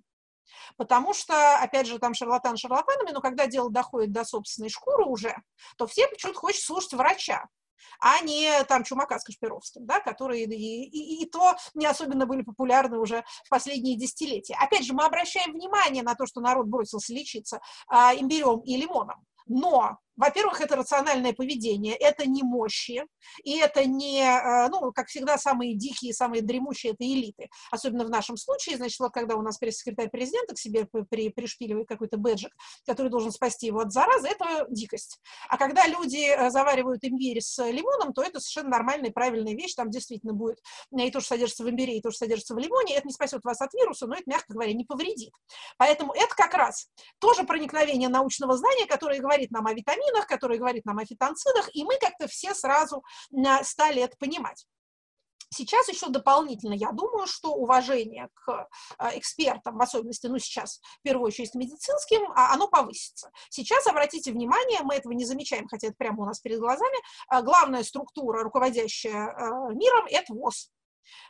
Потому 0.76 1.14
что, 1.14 1.58
опять 1.58 1.86
же, 1.86 1.98
там 1.98 2.14
шарлатан 2.14 2.56
шарлатанами, 2.56 3.10
но 3.10 3.20
когда 3.20 3.46
дело 3.46 3.70
доходит 3.70 4.12
до 4.12 4.24
собственной 4.24 4.68
шкуры 4.68 5.04
уже, 5.04 5.34
то 5.76 5.86
все 5.86 6.06
почему-то 6.08 6.38
хочет 6.38 6.62
слушать 6.62 6.92
врача 6.92 7.48
а 8.00 8.20
не 8.20 8.64
там 8.64 8.84
Чумака 8.84 9.18
с 9.18 9.24
Кашпировским, 9.24 9.86
да, 9.86 10.00
которые 10.00 10.44
и, 10.44 10.84
и, 10.84 11.22
и 11.22 11.26
то 11.26 11.56
не 11.74 11.86
особенно 11.86 12.26
были 12.26 12.42
популярны 12.42 12.98
уже 12.98 13.24
в 13.44 13.48
последние 13.48 13.96
десятилетия. 13.96 14.56
Опять 14.60 14.84
же, 14.84 14.94
мы 14.94 15.04
обращаем 15.04 15.52
внимание 15.52 16.02
на 16.02 16.14
то, 16.14 16.26
что 16.26 16.40
народ 16.40 16.66
бросился 16.66 17.12
лечиться 17.12 17.60
а, 17.88 18.14
имбирем 18.14 18.60
и 18.60 18.76
лимоном, 18.76 19.24
но 19.46 19.98
во-первых, 20.16 20.60
это 20.60 20.76
рациональное 20.76 21.32
поведение, 21.32 21.94
это 21.96 22.26
не 22.28 22.42
мощи, 22.42 23.04
и 23.42 23.58
это 23.58 23.84
не, 23.84 24.22
э, 24.22 24.68
ну, 24.68 24.92
как 24.92 25.08
всегда, 25.08 25.38
самые 25.38 25.74
дикие, 25.74 26.12
самые 26.12 26.42
дремучие– 26.42 26.92
это 26.94 27.04
элиты. 27.04 27.48
Особенно 27.70 28.04
в 28.04 28.10
нашем 28.10 28.36
случае, 28.36 28.76
значит, 28.76 28.98
вот 29.00 29.12
когда 29.12 29.36
у 29.36 29.42
нас 29.42 29.58
пресс-секретарь 29.58 30.10
президента 30.10 30.54
к 30.54 30.58
себе 30.58 30.86
при, 30.86 31.30
пришпиливает 31.30 31.88
какой-то 31.88 32.16
бэджик, 32.16 32.52
который 32.86 33.10
должен 33.10 33.32
спасти 33.32 33.66
его 33.66 33.80
от 33.80 33.92
заразы, 33.92 34.28
это 34.28 34.66
дикость. 34.70 35.18
А 35.48 35.56
когда 35.56 35.86
люди 35.86 36.28
э, 36.28 36.50
заваривают 36.50 37.04
имбирь 37.04 37.40
с 37.40 37.58
лимоном, 37.64 38.12
то 38.12 38.22
это 38.22 38.40
совершенно 38.40 38.70
нормальная 38.70 39.10
правильная 39.10 39.54
вещь, 39.54 39.74
там 39.74 39.90
действительно 39.90 40.32
будет 40.32 40.60
и 40.96 41.10
то, 41.10 41.20
что 41.20 41.30
содержится 41.30 41.64
в 41.64 41.70
имбире, 41.70 41.98
и 41.98 42.00
то, 42.00 42.10
что 42.10 42.18
содержится 42.18 42.54
в 42.54 42.58
лимоне, 42.58 42.96
это 42.96 43.06
не 43.06 43.12
спасет 43.12 43.44
вас 43.44 43.60
от 43.60 43.72
вируса, 43.74 44.06
но 44.06 44.14
это, 44.14 44.24
мягко 44.26 44.52
говоря, 44.52 44.72
не 44.72 44.84
повредит. 44.84 45.32
Поэтому 45.76 46.12
это 46.12 46.34
как 46.34 46.54
раз 46.54 46.88
тоже 47.18 47.44
проникновение 47.44 48.08
научного 48.08 48.56
знания, 48.56 48.86
которое 48.86 49.20
говорит 49.20 49.50
нам 49.50 49.66
о 49.66 49.72
витаминах, 49.72 50.03
витаминах, 50.04 50.26
который 50.26 50.58
говорит 50.58 50.84
нам 50.84 50.98
о 50.98 51.04
фитонцидах, 51.04 51.68
и 51.74 51.84
мы 51.84 51.98
как-то 51.98 52.26
все 52.28 52.54
сразу 52.54 53.04
стали 53.62 54.02
это 54.02 54.16
понимать. 54.18 54.66
Сейчас 55.50 55.88
еще 55.88 56.08
дополнительно, 56.08 56.74
я 56.74 56.90
думаю, 56.90 57.28
что 57.28 57.54
уважение 57.54 58.28
к 58.34 58.68
э, 58.98 59.18
экспертам, 59.18 59.78
в 59.78 59.82
особенности, 59.82 60.26
ну, 60.26 60.38
сейчас, 60.38 60.80
в 60.98 61.02
первую 61.02 61.28
очередь, 61.28 61.54
медицинским, 61.54 62.28
а, 62.32 62.52
оно 62.54 62.66
повысится. 62.66 63.30
Сейчас, 63.50 63.86
обратите 63.86 64.32
внимание, 64.32 64.80
мы 64.82 64.96
этого 64.96 65.12
не 65.12 65.24
замечаем, 65.24 65.68
хотя 65.68 65.88
это 65.88 65.96
прямо 65.96 66.24
у 66.24 66.26
нас 66.26 66.40
перед 66.40 66.58
глазами, 66.58 66.96
э, 67.30 67.40
главная 67.42 67.84
структура, 67.84 68.42
руководящая 68.42 69.28
э, 69.28 69.74
миром, 69.74 70.06
это 70.10 70.34
ВОЗ. 70.34 70.72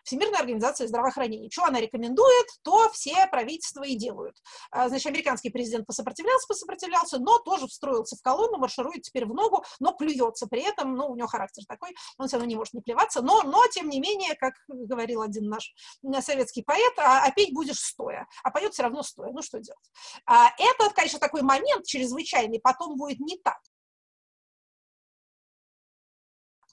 Всемирная 0.05 0.41
организация 0.41 0.87
здравоохранения. 0.87 1.51
Что 1.51 1.65
она 1.65 1.81
рекомендует, 1.81 2.47
то 2.63 2.89
все 2.91 3.27
правительства 3.31 3.83
и 3.83 3.97
делают. 3.97 4.37
А, 4.71 4.89
значит, 4.89 5.07
американский 5.07 5.51
президент 5.51 5.87
посопротивлялся, 5.87 6.47
посопротивлялся, 6.47 7.19
но 7.19 7.39
тоже 7.39 7.67
встроился 7.67 8.17
в 8.17 8.23
колонну, 8.23 8.59
марширует 8.59 9.03
теперь 9.03 9.27
в 9.27 9.35
ногу, 9.35 9.65
но 9.81 9.95
плюется 9.95 10.47
при 10.47 10.63
этом, 10.63 10.95
ну, 10.95 11.09
у 11.09 11.17
него 11.17 11.29
характер 11.29 11.65
такой, 11.67 11.95
он 12.19 12.29
все 12.29 12.37
равно 12.37 12.49
не 12.49 12.57
может 12.57 12.75
не 12.75 12.81
плеваться, 12.81 13.23
но, 13.23 13.43
но 13.43 13.67
тем 13.69 13.89
не 13.89 14.01
менее, 14.01 14.35
как 14.35 14.55
говорил 14.69 15.23
один 15.23 15.49
наш 15.49 15.73
советский 16.21 16.63
поэт, 16.63 16.99
а, 16.99 17.25
а 17.25 17.31
петь 17.31 17.53
будешь 17.53 17.79
стоя, 17.79 18.27
а 18.43 18.51
поет 18.51 18.73
все 18.73 18.83
равно 18.83 19.03
стоя, 19.03 19.31
ну 19.33 19.43
что 19.43 19.61
делать. 19.61 19.91
А, 20.27 20.51
это, 20.59 20.93
конечно, 20.95 21.19
такой 21.19 21.43
момент 21.43 21.87
чрезвычайный, 21.87 22.61
потом 22.61 22.97
будет 22.97 23.21
не 23.21 23.39
так. 23.39 23.59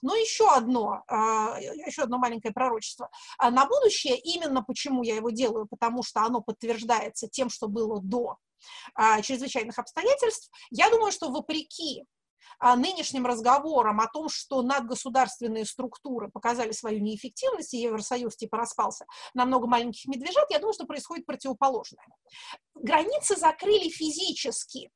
Но 0.02 0.16
еще 0.16 0.50
одно, 0.50 1.04
а, 1.06 1.58
еще 1.60 2.02
одно 2.02 2.18
маленькое 2.18 2.52
пророчество. 2.52 3.08
А 3.38 3.50
на 3.50 3.66
будущее, 3.66 4.18
именно 4.18 4.62
почему 4.62 5.02
я 5.02 5.14
его 5.16 5.30
делаю, 5.30 5.66
потому 5.66 6.02
что 6.02 6.22
оно 6.22 6.40
подтверждается 6.40 7.28
тем, 7.28 7.48
что 7.48 7.68
было 7.68 8.00
до 8.02 8.36
а, 8.94 9.22
чрезвычайных 9.22 9.78
обстоятельств, 9.78 10.50
я 10.70 10.90
думаю, 10.90 11.12
что 11.12 11.30
вопреки 11.30 12.04
нынешним 12.76 13.26
разговорам 13.26 14.00
о 14.00 14.06
том, 14.06 14.28
что 14.28 14.62
надгосударственные 14.62 15.64
структуры 15.64 16.30
показали 16.30 16.70
свою 16.70 17.00
неэффективность, 17.00 17.74
и 17.74 17.78
Евросоюз 17.78 18.36
типа 18.36 18.56
распался 18.56 19.04
на 19.34 19.46
много 19.46 19.66
маленьких 19.66 20.06
медвежат, 20.06 20.48
я 20.50 20.58
думаю, 20.58 20.74
что 20.74 20.86
происходит 20.86 21.26
противоположное. 21.26 22.06
Границы 22.74 23.36
закрыли 23.36 23.88
физически, 23.88 24.90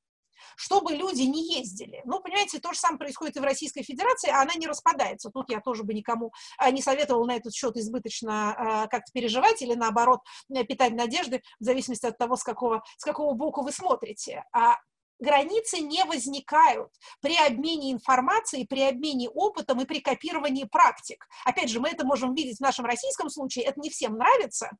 чтобы 0.57 0.93
люди 0.93 1.23
не 1.23 1.59
ездили. 1.59 2.03
Ну, 2.05 2.21
понимаете, 2.21 2.59
то 2.59 2.73
же 2.73 2.79
самое 2.79 2.99
происходит 2.99 3.37
и 3.37 3.41
в 3.41 3.45
Российской 3.45 3.83
Федерации, 3.83 4.31
а 4.31 4.43
она 4.43 4.55
не 4.55 4.67
распадается. 4.67 5.31
Тут 5.31 5.51
я 5.51 5.61
тоже 5.61 5.83
бы 5.83 5.95
никому 5.95 6.33
а, 6.59 6.71
не 6.71 6.83
советовала 6.83 7.27
на 7.27 7.37
этот 7.37 7.55
счет 7.55 7.77
избыточно 7.77 8.55
а, 8.55 8.87
как-то 8.87 9.13
переживать 9.13 9.63
или, 9.63 9.75
наоборот, 9.75 10.21
э, 10.55 10.65
питать 10.65 10.95
надежды 10.95 11.43
в 11.61 11.65
зависимости 11.65 12.07
от 12.07 12.19
того, 12.19 12.37
с 12.37 12.43
какого, 12.43 12.83
с 12.97 13.05
какого 13.05 13.35
боку 13.35 13.63
вы 13.63 13.73
смотрите. 13.73 14.45
А 14.53 14.77
границы 15.19 15.81
не 15.81 16.05
возникают 16.05 16.91
при 17.21 17.37
обмене 17.37 17.93
информацией, 17.93 18.67
при 18.67 18.83
обмене 18.83 19.29
опытом 19.29 19.81
и 19.81 19.85
при 19.85 20.01
копировании 20.01 20.65
практик. 20.65 21.27
Опять 21.45 21.71
же, 21.71 21.81
мы 21.81 21.89
это 21.89 22.05
можем 22.05 22.35
видеть 22.35 22.59
в 22.59 22.63
нашем 22.63 22.85
российском 22.85 23.31
случае, 23.31 23.65
это 23.65 23.81
не 23.81 23.91
всем 23.91 24.17
нравится, 24.17 24.71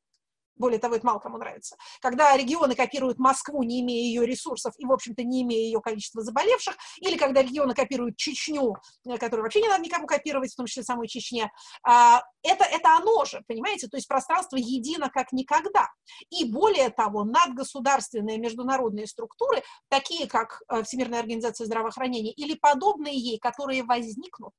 более 0.57 0.79
того, 0.79 0.95
это 0.95 1.05
мало 1.05 1.19
кому 1.19 1.37
нравится, 1.37 1.75
когда 2.01 2.35
регионы 2.35 2.75
копируют 2.75 3.19
Москву, 3.19 3.63
не 3.63 3.81
имея 3.81 4.03
ее 4.03 4.25
ресурсов 4.25 4.73
и, 4.77 4.85
в 4.85 4.91
общем-то, 4.91 5.23
не 5.23 5.43
имея 5.43 5.63
ее 5.65 5.81
количества 5.81 6.23
заболевших, 6.23 6.75
или 6.97 7.17
когда 7.17 7.41
регионы 7.41 7.73
копируют 7.73 8.17
Чечню, 8.17 8.75
э, 9.05 9.17
которую 9.17 9.43
вообще 9.43 9.61
не 9.61 9.69
надо 9.69 9.83
никому 9.83 10.07
копировать, 10.07 10.51
в 10.51 10.55
том 10.55 10.65
числе 10.65 10.83
самой 10.83 11.07
Чечне, 11.07 11.51
а, 11.83 12.21
это, 12.43 12.63
это 12.63 12.95
оно 12.95 13.25
же, 13.25 13.43
понимаете, 13.47 13.87
то 13.87 13.97
есть 13.97 14.07
пространство 14.07 14.57
едино 14.57 15.09
как 15.09 15.31
никогда. 15.31 15.89
И 16.29 16.45
более 16.45 16.89
того, 16.89 17.23
надгосударственные 17.23 18.37
международные 18.37 19.07
структуры, 19.07 19.63
такие 19.89 20.27
как 20.27 20.61
э, 20.69 20.83
Всемирная 20.83 21.19
организация 21.19 21.65
здравоохранения 21.65 22.31
или 22.31 22.55
подобные 22.55 23.15
ей, 23.15 23.39
которые 23.39 23.83
возникнут, 23.83 24.53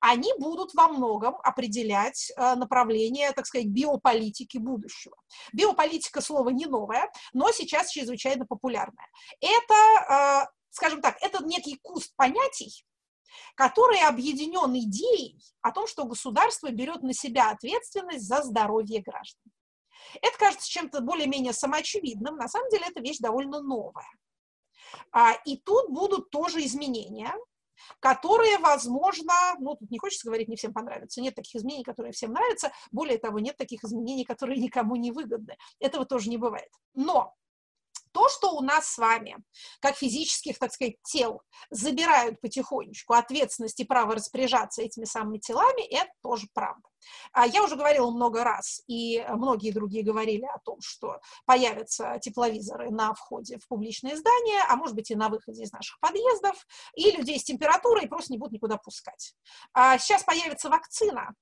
они 0.00 0.32
будут 0.38 0.74
во 0.74 0.88
многом 0.88 1.36
определять 1.42 2.32
э, 2.36 2.54
направление, 2.54 3.32
так 3.32 3.46
сказать, 3.46 3.68
биополитики 3.68 4.58
будущего. 4.58 5.16
Биополитика 5.52 6.20
слово 6.20 6.50
не 6.50 6.66
новое, 6.66 7.10
но 7.32 7.52
сейчас 7.52 7.90
чрезвычайно 7.90 8.46
популярное. 8.46 9.06
Это, 9.40 10.44
э, 10.44 10.52
скажем 10.70 11.02
так, 11.02 11.16
это 11.20 11.44
некий 11.44 11.78
куст 11.82 12.14
понятий, 12.16 12.84
который 13.54 14.00
объединен 14.00 14.74
идеей 14.78 15.38
о 15.60 15.70
том, 15.72 15.86
что 15.86 16.04
государство 16.04 16.70
берет 16.70 17.02
на 17.02 17.12
себя 17.12 17.50
ответственность 17.50 18.26
за 18.26 18.42
здоровье 18.42 19.02
граждан. 19.02 19.52
Это 20.22 20.36
кажется 20.38 20.68
чем-то 20.68 21.02
более-менее 21.02 21.52
самоочевидным, 21.52 22.36
на 22.36 22.48
самом 22.48 22.70
деле 22.70 22.86
это 22.88 23.00
вещь 23.00 23.18
довольно 23.18 23.60
новая. 23.60 24.08
А, 25.12 25.34
и 25.44 25.56
тут 25.58 25.90
будут 25.90 26.30
тоже 26.30 26.64
изменения, 26.64 27.32
которые, 28.00 28.58
возможно, 28.58 29.32
ну, 29.58 29.74
тут 29.74 29.90
не 29.90 29.98
хочется 29.98 30.26
говорить, 30.26 30.48
не 30.48 30.56
всем 30.56 30.72
понравятся. 30.72 31.20
Нет 31.20 31.34
таких 31.34 31.56
изменений, 31.56 31.84
которые 31.84 32.12
всем 32.12 32.32
нравятся. 32.32 32.72
Более 32.92 33.18
того, 33.18 33.38
нет 33.38 33.56
таких 33.56 33.84
изменений, 33.84 34.24
которые 34.24 34.60
никому 34.60 34.96
не 34.96 35.12
выгодны. 35.12 35.56
Этого 35.78 36.04
тоже 36.04 36.30
не 36.30 36.36
бывает. 36.36 36.70
Но 36.94 37.34
то, 38.12 38.28
что 38.28 38.52
у 38.52 38.60
нас 38.60 38.86
с 38.86 38.98
вами, 38.98 39.36
как 39.80 39.96
физических, 39.96 40.58
так 40.58 40.72
сказать, 40.72 40.96
тел, 41.02 41.42
забирают 41.70 42.40
потихонечку 42.40 43.14
ответственность 43.14 43.80
и 43.80 43.84
право 43.84 44.14
распоряжаться 44.14 44.82
этими 44.82 45.04
самыми 45.04 45.38
телами, 45.38 45.82
это 45.82 46.10
тоже 46.22 46.46
правда. 46.52 46.82
А 47.32 47.46
я 47.46 47.62
уже 47.62 47.76
говорила 47.76 48.10
много 48.10 48.44
раз, 48.44 48.82
и 48.86 49.24
многие 49.30 49.72
другие 49.72 50.04
говорили 50.04 50.44
о 50.44 50.58
том, 50.58 50.80
что 50.80 51.20
появятся 51.46 52.18
тепловизоры 52.20 52.90
на 52.90 53.14
входе 53.14 53.58
в 53.58 53.66
публичные 53.68 54.16
здания, 54.16 54.62
а 54.68 54.76
может 54.76 54.94
быть 54.94 55.10
и 55.10 55.14
на 55.14 55.28
выходе 55.28 55.62
из 55.62 55.72
наших 55.72 55.98
подъездов, 56.00 56.66
и 56.94 57.10
людей 57.10 57.38
с 57.38 57.44
температурой 57.44 58.08
просто 58.08 58.32
не 58.32 58.38
будут 58.38 58.52
никуда 58.52 58.76
пускать. 58.76 59.34
А 59.72 59.98
сейчас 59.98 60.24
появится 60.24 60.68
вакцина, 60.68 61.34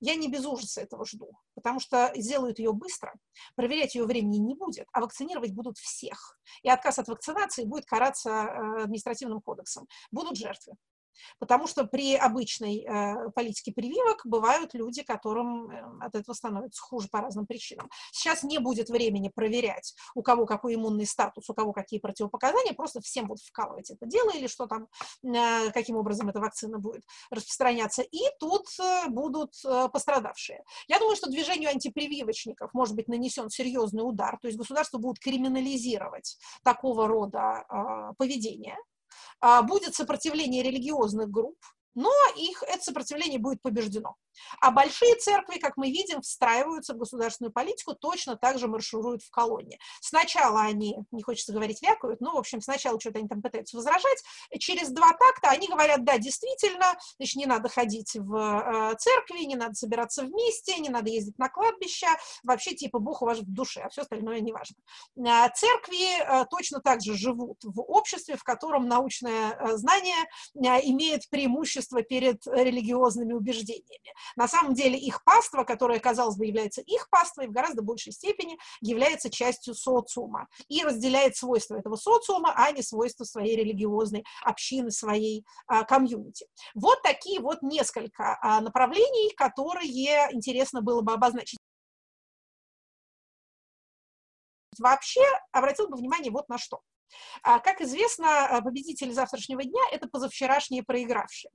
я 0.00 0.14
не 0.14 0.28
без 0.28 0.44
ужаса 0.44 0.80
этого 0.80 1.04
жду, 1.04 1.30
потому 1.54 1.80
что 1.80 2.12
сделают 2.14 2.58
ее 2.58 2.72
быстро, 2.72 3.14
проверять 3.54 3.94
ее 3.94 4.04
времени 4.04 4.38
не 4.38 4.54
будет, 4.54 4.86
а 4.92 5.00
вакцинировать 5.00 5.52
будут 5.52 5.78
всех. 5.78 6.38
И 6.62 6.68
отказ 6.68 6.98
от 6.98 7.08
вакцинации 7.08 7.64
будет 7.64 7.86
караться 7.86 8.30
э, 8.30 8.82
административным 8.84 9.40
кодексом. 9.40 9.86
Будут 10.10 10.36
жертвы. 10.36 10.74
Потому 11.38 11.66
что 11.66 11.84
при 11.84 12.14
обычной 12.14 12.84
э, 12.84 13.30
политике 13.34 13.72
прививок 13.72 14.22
бывают 14.24 14.74
люди, 14.74 15.02
которым 15.02 15.70
э, 15.70 16.04
от 16.04 16.14
этого 16.14 16.34
становится 16.34 16.82
хуже 16.82 17.08
по 17.08 17.20
разным 17.20 17.46
причинам. 17.46 17.90
Сейчас 18.12 18.42
не 18.42 18.58
будет 18.58 18.88
времени 18.88 19.30
проверять, 19.34 19.94
у 20.14 20.22
кого 20.22 20.46
какой 20.46 20.74
иммунный 20.74 21.06
статус, 21.06 21.48
у 21.50 21.54
кого 21.54 21.72
какие 21.72 22.00
противопоказания, 22.00 22.72
просто 22.72 23.00
всем 23.00 23.26
будут 23.26 23.44
вкалывать 23.44 23.90
это 23.90 24.06
дело 24.06 24.30
или 24.30 24.46
что 24.46 24.66
там, 24.66 24.88
э, 25.22 25.70
каким 25.72 25.96
образом 25.96 26.28
эта 26.28 26.40
вакцина 26.40 26.78
будет 26.78 27.02
распространяться. 27.30 28.02
И 28.02 28.20
тут 28.38 28.66
э, 28.80 29.08
будут 29.08 29.54
пострадавшие. 29.92 30.62
Я 30.88 30.98
думаю, 30.98 31.16
что 31.16 31.30
движению 31.30 31.70
антипрививочников 31.70 32.72
может 32.74 32.94
быть 32.94 33.08
нанесен 33.08 33.50
серьезный 33.50 34.02
удар, 34.02 34.38
то 34.40 34.48
есть 34.48 34.58
государство 34.58 34.98
будет 34.98 35.18
криминализировать 35.18 36.38
такого 36.62 37.06
рода 37.06 37.64
поведение, 38.18 38.76
будет 39.62 39.94
сопротивление 39.94 40.62
религиозных 40.62 41.30
групп, 41.30 41.58
но 41.94 42.10
их 42.36 42.62
это 42.62 42.82
сопротивление 42.82 43.38
будет 43.38 43.62
побеждено. 43.62 44.16
А 44.60 44.70
большие 44.70 45.14
церкви, 45.16 45.58
как 45.58 45.76
мы 45.76 45.90
видим, 45.90 46.20
встраиваются 46.20 46.94
в 46.94 46.98
государственную 46.98 47.52
политику, 47.52 47.94
точно 47.94 48.36
так 48.36 48.58
же 48.58 48.68
маршируют 48.68 49.22
в 49.22 49.30
колонне. 49.30 49.78
Сначала 50.00 50.62
они, 50.62 50.96
не 51.10 51.22
хочется 51.22 51.52
говорить, 51.52 51.82
вякают, 51.82 52.20
но, 52.20 52.32
в 52.32 52.38
общем, 52.38 52.60
сначала 52.60 53.00
что-то 53.00 53.18
они 53.18 53.28
там 53.28 53.42
пытаются 53.42 53.76
возражать, 53.76 54.22
через 54.58 54.90
два 54.90 55.12
такта 55.12 55.50
они 55.50 55.68
говорят, 55.68 56.04
да, 56.04 56.18
действительно, 56.18 56.96
значит, 57.18 57.36
не 57.36 57.46
надо 57.46 57.68
ходить 57.68 58.14
в 58.14 58.34
э, 58.34 58.96
церкви, 58.98 59.44
не 59.44 59.56
надо 59.56 59.74
собираться 59.74 60.22
вместе, 60.22 60.78
не 60.78 60.88
надо 60.88 61.10
ездить 61.10 61.38
на 61.38 61.48
кладбище, 61.48 62.06
вообще, 62.42 62.74
типа, 62.74 62.98
Бог 62.98 63.22
у 63.22 63.26
вас 63.26 63.38
в 63.38 63.52
душе, 63.52 63.80
а 63.80 63.88
все 63.88 64.02
остальное 64.02 64.40
не 64.40 64.52
важно. 64.52 64.76
А 65.26 65.48
церкви 65.50 66.20
э, 66.20 66.46
точно 66.50 66.80
так 66.80 67.02
же 67.02 67.14
живут 67.14 67.58
в 67.62 67.80
обществе, 67.80 68.36
в 68.36 68.44
котором 68.44 68.88
научное 68.88 69.52
э, 69.52 69.76
знание 69.76 70.16
имеет 70.54 71.28
преимущество 71.30 72.02
перед 72.02 72.46
религиозными 72.46 73.32
убеждениями. 73.32 74.12
На 74.34 74.48
самом 74.48 74.74
деле 74.74 74.98
их 74.98 75.22
паства, 75.24 75.64
которая, 75.64 76.00
казалось 76.00 76.36
бы, 76.36 76.46
является 76.46 76.80
их 76.80 77.08
паствой, 77.10 77.46
в 77.46 77.52
гораздо 77.52 77.82
большей 77.82 78.12
степени 78.12 78.58
является 78.80 79.30
частью 79.30 79.74
социума 79.74 80.48
и 80.68 80.82
разделяет 80.82 81.36
свойства 81.36 81.76
этого 81.76 81.96
социума, 81.96 82.52
а 82.56 82.70
не 82.72 82.82
свойства 82.82 83.24
своей 83.24 83.56
религиозной 83.56 84.24
общины, 84.42 84.90
своей 84.90 85.44
а, 85.66 85.84
комьюнити. 85.84 86.46
Вот 86.74 87.02
такие 87.02 87.40
вот 87.40 87.62
несколько 87.62 88.38
а, 88.40 88.60
направлений, 88.60 89.32
которые 89.34 89.86
интересно 90.32 90.82
было 90.82 91.02
бы 91.02 91.12
обозначить. 91.12 91.58
Вообще 94.78 95.22
обратил 95.52 95.88
бы 95.88 95.96
внимание 95.96 96.30
вот 96.30 96.48
на 96.48 96.58
что. 96.58 96.80
А, 97.42 97.60
как 97.60 97.80
известно, 97.80 98.46
а, 98.46 98.60
победители 98.62 99.12
завтрашнего 99.12 99.62
дня– 99.62 99.82
это 99.92 100.08
позавчерашние 100.08 100.82
проигравшие. 100.82 101.50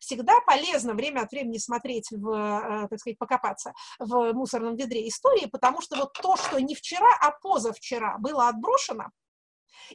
Всегда 0.00 0.40
полезно 0.40 0.94
время 0.94 1.22
от 1.22 1.32
времени 1.32 1.58
смотреть, 1.58 2.08
в, 2.10 2.30
а, 2.30 2.88
так 2.88 2.98
сказать, 2.98 3.18
покопаться 3.18 3.72
в 3.98 4.32
мусорном 4.32 4.76
ведре 4.76 5.08
истории, 5.08 5.46
потому 5.46 5.80
что 5.80 5.96
вот 5.96 6.12
то, 6.14 6.36
что 6.36 6.60
не 6.60 6.74
вчера, 6.74 7.08
а 7.20 7.32
позавчера 7.32 8.16
было 8.18 8.48
отброшено 8.48 9.10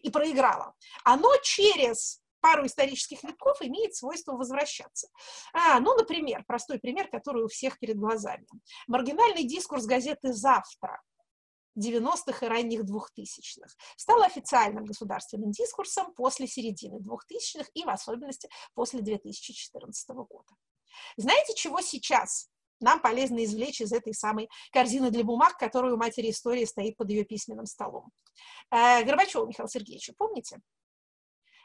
и 0.02 0.10
проиграло, 0.10 0.74
оно 1.04 1.30
через 1.44 2.22
пару 2.42 2.66
исторических 2.66 3.24
веков 3.24 3.58
имеет 3.62 3.96
свойство 3.96 4.34
возвращаться. 4.34 5.10
А, 5.54 5.80
ну, 5.80 5.96
например, 5.96 6.44
простой 6.48 6.80
пример, 6.80 7.10
который 7.10 7.44
у 7.44 7.48
всех 7.48 7.80
перед 7.80 7.98
глазами. 7.98 8.48
Маргинальный 8.88 9.44
дискурс 9.44 9.86
газеты 9.86 10.34
«Завтра» 10.34 11.02
90-х 11.80 12.46
и 12.46 12.50
ранних 12.50 12.82
2000-х. 12.82 13.74
Стал 13.96 14.22
официальным 14.24 14.86
государственным 14.86 15.52
дискурсом 15.52 16.14
после 16.14 16.48
середины 16.48 17.00
2000-х 17.00 17.70
и 17.74 17.84
в 17.84 17.90
особенности 17.90 18.50
после 18.74 19.02
2014 19.02 20.10
года. 20.10 20.50
Знаете, 21.18 21.54
чего 21.56 21.82
сейчас 21.82 22.50
нам 22.80 23.02
полезно 23.02 23.44
извлечь 23.44 23.82
из 23.82 23.92
этой 23.92 24.14
самой 24.14 24.50
корзины 24.72 25.12
для 25.12 25.24
бумаг, 25.24 25.58
которая 25.58 25.94
у 25.94 25.98
матери 25.98 26.30
истории 26.30 26.66
стоит 26.66 26.98
под 26.98 27.10
ее 27.10 27.24
письменным 27.26 27.66
столом? 27.66 28.12
Э, 28.72 29.04
Горбачева 29.04 29.46
Михаил 29.46 29.68
Сергеевич, 29.68 30.12
помните? 30.18 30.60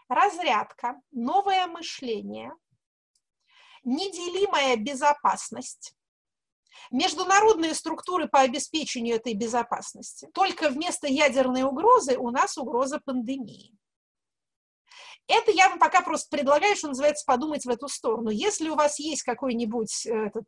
Разрядка, 0.09 1.01
новое 1.13 1.67
мышление, 1.67 2.53
неделимая 3.85 4.77
безопасность, 4.77 5.95
Международные 6.91 7.75
структуры 7.75 8.29
по 8.29 8.41
обеспечению 8.41 9.17
этой 9.17 9.35
безопасности. 9.35 10.29
Только 10.35 10.69
вместо 10.69 11.07
ядерной 11.07 11.63
угрозы 11.63 12.17
у 12.17 12.31
нас 12.31 12.57
угроза 12.59 13.01
пандемии. 13.05 13.77
Это 15.27 15.51
я 15.53 15.71
вам 15.71 15.79
пока 15.79 16.03
просто 16.03 16.29
предлагаю, 16.31 16.77
что 16.77 16.89
называется, 16.89 17.25
подумать 17.27 17.65
в 17.65 17.71
эту 17.71 17.89
сторону. 17.89 18.31
Если 18.31 18.69
у 18.69 18.75
вас 18.75 18.99
есть 18.99 19.23
какой-нибудь 19.23 20.07
э, 20.07 20.27
этот, 20.27 20.47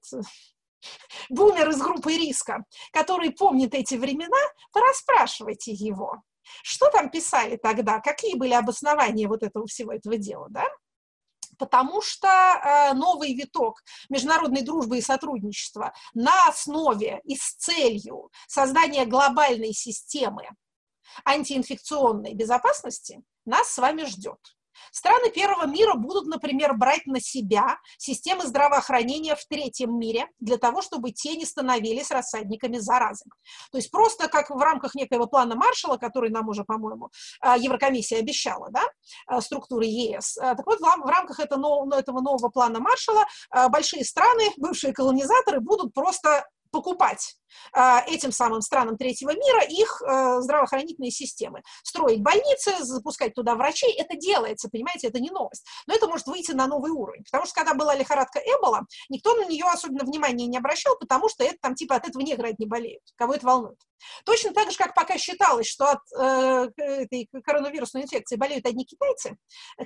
бумер 1.31 1.71
из 1.71 1.81
группы 1.81 2.13
риска, 2.13 2.65
который 2.93 3.31
помнит 3.31 3.75
эти 3.75 3.95
времена, 3.95 4.37
порасспрашивайте 4.73 5.73
его. 5.73 6.23
Что 6.63 6.91
там 6.91 7.11
писали 7.11 7.57
тогда? 7.57 8.01
Какие 8.01 8.37
были 8.37 8.53
обоснования 8.53 9.29
вот 9.29 9.43
этого 9.43 9.67
всего 9.67 9.93
этого 9.93 10.17
дела, 10.17 10.47
да? 10.51 10.65
Потому 11.59 12.03
что 12.03 12.29
э, 12.29 12.95
новый 12.95 13.35
виток 13.35 13.83
международной 14.09 14.63
дружбы 14.63 14.99
и 14.99 15.03
сотрудничества 15.03 15.93
на 16.15 16.49
основе 16.49 17.21
и 17.25 17.37
с 17.37 17.55
целью 17.55 18.31
создания 18.47 19.07
глобальной 19.07 19.73
системы 19.73 20.49
антиинфекционной 21.25 22.35
безопасности 22.35 23.23
нас 23.45 23.69
с 23.69 23.79
вами 23.79 24.05
ждет. 24.05 24.57
Страны 24.93 25.31
первого 25.31 25.67
мира 25.67 25.95
будут, 25.95 26.27
например, 26.27 26.75
брать 26.75 27.07
на 27.07 27.21
себя 27.21 27.79
системы 27.99 28.47
здравоохранения 28.47 29.37
в 29.37 29.45
третьем 29.47 29.99
мире 29.99 30.29
для 30.41 30.57
того, 30.57 30.83
чтобы 30.83 31.11
те 31.11 31.37
не 31.37 31.45
становились 31.45 32.11
рассадниками 32.11 32.79
заразы. 32.79 33.25
То 33.71 33.79
есть 33.79 33.91
просто 33.91 34.29
как 34.29 34.51
в 34.51 34.59
рамках 34.59 34.95
некоего 34.95 35.27
плана 35.27 35.55
Маршала, 35.55 35.97
который 35.97 36.31
нам 36.31 36.49
уже, 36.49 36.65
по-моему, 36.65 37.11
а, 37.41 37.57
Еврокомиссия 37.57 38.19
обещала, 38.19 38.69
да, 38.71 38.83
а, 39.27 39.41
структуры 39.41 39.87
ЕС. 39.87 40.39
А, 40.39 40.55
так 40.55 40.67
вот, 40.67 40.81
в 40.81 41.09
рамках 41.09 41.41
этого 41.41 41.59
нового 41.59 42.49
плана 42.49 42.81
Маршала 42.81 43.27
большие 43.69 44.05
страны, 44.05 44.51
бывшие 44.57 44.93
колонизаторы, 44.93 45.61
будут 45.61 45.93
просто 45.95 46.47
покупать 46.71 47.37
этим 48.07 48.33
самым 48.33 48.61
странам 48.61 48.97
третьего 48.97 49.31
мира 49.31 49.63
их 49.69 50.03
э, 50.03 50.41
здравоохранительные 50.41 51.11
системы. 51.11 51.63
Строить 51.83 52.23
больницы, 52.23 52.73
запускать 52.85 53.35
туда 53.35 53.55
врачей, 53.55 53.93
это 53.95 54.17
делается, 54.17 54.69
понимаете, 54.69 55.09
это 55.09 55.21
не 55.21 55.31
новость. 55.31 55.65
Но 55.87 55.95
это 55.95 56.09
может 56.09 56.27
выйти 56.27 56.53
на 56.53 56.67
новый 56.67 56.91
уровень, 56.91 57.25
потому 57.25 57.47
что 57.47 57.55
когда 57.55 57.75
была 57.75 57.95
лихорадка 57.95 58.39
Эбола, 58.39 58.87
никто 59.09 59.35
на 59.35 59.47
нее 59.47 59.65
особенно 59.65 60.05
внимания 60.05 60.47
не 60.47 60.59
обращал, 60.59 60.97
потому 60.99 61.29
что 61.29 61.45
это 61.45 61.57
там 61.61 61.75
типа 61.75 61.97
от 61.97 62.09
этого 62.09 62.23
негры 62.23 62.55
не 62.59 62.67
болеют, 62.67 63.03
кого 63.17 63.35
это 63.35 63.47
волнует. 63.47 63.79
Точно 64.25 64.53
так 64.53 64.71
же, 64.71 64.77
как 64.77 64.95
пока 64.95 65.19
считалось, 65.19 65.67
что 65.67 65.91
от 65.91 66.01
э, 66.19 66.69
этой 66.77 67.29
коронавирусной 67.45 68.03
инфекции 68.03 68.37
болеют 68.37 68.67
одни 68.67 68.85
китайцы, 68.85 69.37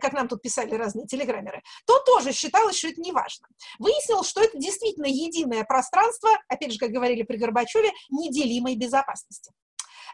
как 0.01 0.12
нам 0.12 0.29
тут 0.29 0.42
писали 0.42 0.75
разные 0.75 1.07
телеграммеры, 1.07 1.62
то 1.87 1.99
тоже 2.01 2.33
считалось, 2.33 2.77
что 2.77 2.88
это 2.88 3.01
не 3.01 3.12
важно. 3.12 3.46
Выяснилось, 3.79 4.29
что 4.29 4.42
это 4.42 4.59
действительно 4.59 5.07
единое 5.07 5.64
пространство, 5.64 6.31
опять 6.49 6.73
же, 6.73 6.79
как 6.79 6.90
говорили 6.90 7.23
при 7.23 7.37
Горбачеве, 7.51 7.93
неделимой 8.11 8.77
безопасности. 8.77 9.53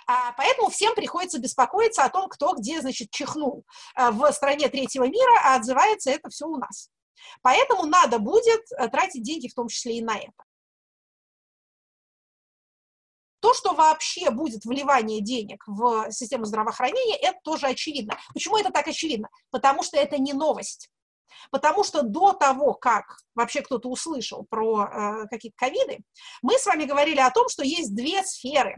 А, 0.09 0.33
поэтому 0.33 0.71
всем 0.71 0.95
приходится 0.95 1.39
беспокоиться 1.39 2.05
о 2.05 2.11
том, 2.11 2.29
кто 2.29 2.55
где, 2.55 2.81
значит, 2.81 3.11
чихнул 3.11 3.65
а, 3.95 4.11
в 4.11 4.31
стране 4.33 4.69
третьего 4.69 5.05
мира, 5.05 5.41
а 5.43 5.57
отзывается 5.57 6.11
это 6.11 6.29
все 6.31 6.47
у 6.47 6.57
нас. 6.57 6.91
Поэтому 7.43 7.87
надо 7.87 8.19
будет 8.19 8.61
э, 8.79 8.89
тратить 8.89 9.23
деньги 9.23 9.49
в 9.49 9.55
том 9.55 9.69
числе 9.69 9.99
и 9.99 10.03
на 10.03 10.17
это. 10.17 10.45
То, 13.41 13.53
что 13.55 13.75
вообще 13.75 14.31
будет 14.31 14.65
вливание 14.65 15.21
денег 15.21 15.63
в 15.67 16.11
систему 16.13 16.45
здравоохранения, 16.45 17.17
это 17.17 17.39
тоже 17.43 17.67
очевидно. 17.67 18.19
Почему 18.33 18.59
это 18.59 18.71
так 18.71 18.87
очевидно? 18.87 19.29
Потому 19.51 19.83
что 19.83 19.97
это 19.97 20.19
не 20.19 20.33
новость. 20.33 20.91
Потому 21.51 21.85
что 21.85 22.03
до 22.03 22.33
того, 22.33 22.75
как 22.75 23.19
вообще 23.35 23.63
кто-то 23.63 23.89
услышал 23.89 24.47
про 24.49 24.85
э, 24.85 25.27
какие-то 25.29 25.57
ковиды, 25.57 26.01
мы 26.43 26.59
с 26.59 26.67
вами 26.67 26.85
говорили 26.85 27.21
о 27.21 27.31
том, 27.31 27.49
что 27.49 27.63
есть 27.63 27.95
две 27.95 28.23
сферы, 28.25 28.77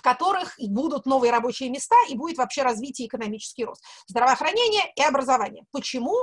в 0.00 0.02
которых 0.02 0.54
будут 0.58 1.04
новые 1.04 1.30
рабочие 1.30 1.68
места 1.68 1.96
и 2.08 2.16
будет 2.16 2.38
вообще 2.38 2.62
развитие 2.62 3.06
экономический 3.06 3.66
рост. 3.66 3.84
Здравоохранение 4.06 4.90
и 4.96 5.02
образование. 5.02 5.64
Почему? 5.72 6.16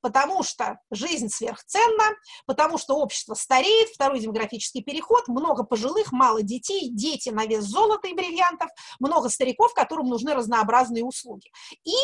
Потому 0.00 0.44
что 0.44 0.78
жизнь 0.92 1.28
сверхценна, 1.28 2.04
потому 2.46 2.78
что 2.78 2.94
общество 2.94 3.34
стареет, 3.34 3.88
второй 3.88 4.20
демографический 4.20 4.84
переход, 4.84 5.26
много 5.26 5.64
пожилых, 5.64 6.12
мало 6.12 6.42
детей, 6.42 6.90
дети 6.92 7.30
на 7.30 7.44
вес 7.46 7.64
золота 7.64 8.06
и 8.06 8.14
бриллиантов, 8.14 8.70
много 9.00 9.28
стариков, 9.28 9.74
которым 9.74 10.06
нужны 10.06 10.32
разнообразные 10.32 11.02
услуги. 11.02 11.50
И 11.82 11.94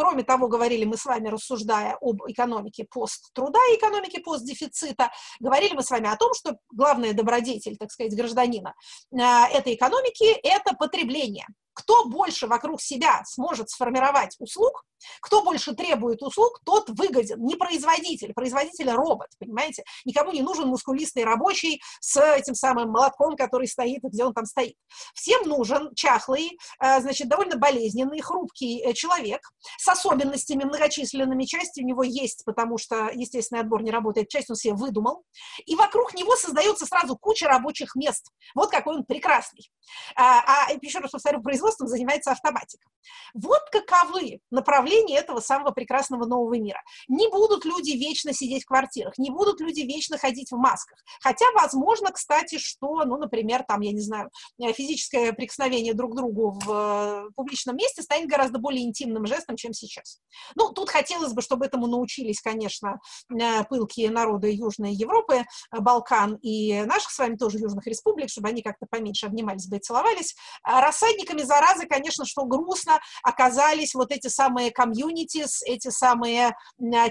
Кроме 0.00 0.22
того, 0.22 0.48
говорили 0.48 0.86
мы 0.86 0.96
с 0.96 1.04
вами, 1.04 1.28
рассуждая 1.28 1.98
об 2.00 2.22
экономике 2.26 2.86
посттруда 2.90 3.58
и 3.70 3.76
экономике 3.76 4.20
постдефицита, 4.20 5.10
говорили 5.40 5.74
мы 5.74 5.82
с 5.82 5.90
вами 5.90 6.08
о 6.10 6.16
том, 6.16 6.32
что 6.32 6.56
главная 6.72 7.12
добродетель, 7.12 7.76
так 7.76 7.90
сказать, 7.92 8.16
гражданина 8.16 8.72
э, 9.12 9.18
этой 9.52 9.74
экономики– 9.74 10.24
это 10.42 10.74
потребление. 10.80 11.46
Кто 11.80 12.04
больше 12.04 12.46
вокруг 12.46 12.80
себя 12.80 13.22
сможет 13.24 13.70
сформировать 13.70 14.36
услуг, 14.38 14.84
кто 15.20 15.42
больше 15.42 15.74
требует 15.74 16.22
услуг, 16.22 16.60
тот 16.64 16.90
выгоден. 16.90 17.42
Не 17.42 17.56
производитель, 17.56 18.32
производитель 18.34 18.90
робот, 18.90 19.28
понимаете? 19.38 19.84
Никому 20.04 20.32
не 20.32 20.42
нужен 20.42 20.68
мускулистый 20.68 21.24
рабочий 21.24 21.80
с 22.00 22.20
этим 22.20 22.54
самым 22.54 22.90
молотком, 22.90 23.36
который 23.36 23.66
стоит, 23.66 24.02
где 24.02 24.24
он 24.24 24.34
там 24.34 24.44
стоит. 24.44 24.74
Всем 25.14 25.48
нужен 25.48 25.94
чахлый, 25.94 26.58
э, 26.82 27.00
значит, 27.00 27.28
довольно 27.28 27.56
болезненный, 27.56 28.20
хрупкий 28.20 28.82
э, 28.82 28.92
человек 28.92 29.40
с 29.78 29.88
особенностями 29.88 30.64
многочисленными. 30.64 31.44
Часть 31.44 31.78
у 31.78 31.82
него 31.82 32.02
есть, 32.02 32.44
потому 32.44 32.78
что 32.78 33.10
естественный 33.12 33.62
отбор 33.62 33.82
не 33.82 33.90
работает, 33.90 34.28
часть 34.28 34.50
он 34.50 34.56
себе 34.56 34.74
выдумал. 34.74 35.24
И 35.64 35.74
вокруг 35.76 36.14
него 36.14 36.36
создается 36.36 36.86
сразу 36.86 37.16
куча 37.16 37.46
рабочих 37.46 37.94
мест. 37.94 38.30
Вот 38.54 38.70
какой 38.70 38.96
он 38.96 39.04
прекрасный. 39.04 39.70
А, 40.16 40.40
а 40.40 40.72
еще 40.80 40.98
раз 40.98 41.10
повторю, 41.10 41.42
производством 41.70 41.88
занимается 41.88 42.32
автоматика. 42.32 42.88
Вот 43.34 43.60
каковы 43.70 44.40
направления 44.50 45.16
этого 45.16 45.40
самого 45.40 45.70
прекрасного 45.70 46.26
нового 46.26 46.58
мира. 46.58 46.82
Не 47.08 47.28
будут 47.28 47.64
люди 47.64 47.92
вечно 47.92 48.32
сидеть 48.32 48.64
в 48.64 48.66
квартирах, 48.66 49.16
не 49.18 49.30
будут 49.30 49.60
люди 49.60 49.80
вечно 49.80 50.18
ходить 50.18 50.50
в 50.50 50.56
масках. 50.56 50.98
Хотя, 51.20 51.46
возможно, 51.54 52.10
кстати, 52.12 52.58
что, 52.58 53.04
ну, 53.04 53.16
например, 53.16 53.64
там, 53.66 53.80
я 53.80 53.92
не 53.92 54.00
знаю, 54.00 54.30
физическое 54.76 55.32
прикосновение 55.32 55.94
друг 55.94 56.12
к 56.12 56.16
другу 56.16 56.58
в 56.64 56.70
э, 56.70 57.30
публичном 57.34 57.76
месте 57.76 58.02
станет 58.02 58.28
гораздо 58.28 58.58
более 58.58 58.84
интимным 58.84 59.26
жестом, 59.26 59.56
чем 59.56 59.72
сейчас. 59.72 60.18
Ну, 60.56 60.72
тут 60.72 60.90
хотелось 60.90 61.32
бы, 61.32 61.42
чтобы 61.42 61.66
этому 61.66 61.86
научились, 61.86 62.40
конечно, 62.40 63.00
э, 63.30 63.64
пылкие 63.64 64.10
народы 64.10 64.52
Южной 64.52 64.92
Европы, 64.92 65.44
Балкан 65.72 66.34
и 66.42 66.82
наших 66.82 67.10
с 67.10 67.18
вами 67.18 67.36
тоже 67.36 67.58
южных 67.58 67.86
республик, 67.86 68.30
чтобы 68.30 68.48
они 68.48 68.62
как-то 68.62 68.86
поменьше 68.90 69.26
обнимались 69.26 69.66
бы 69.66 69.76
и 69.76 69.80
целовались. 69.80 70.36
А 70.62 70.80
рассадниками 70.80 71.42
заразы, 71.50 71.86
конечно, 71.86 72.24
что 72.24 72.44
грустно, 72.44 73.00
оказались 73.24 73.94
вот 73.94 74.12
эти 74.12 74.28
самые 74.28 74.70
комьюнитис, 74.70 75.62
эти 75.62 75.88
самые 75.88 76.54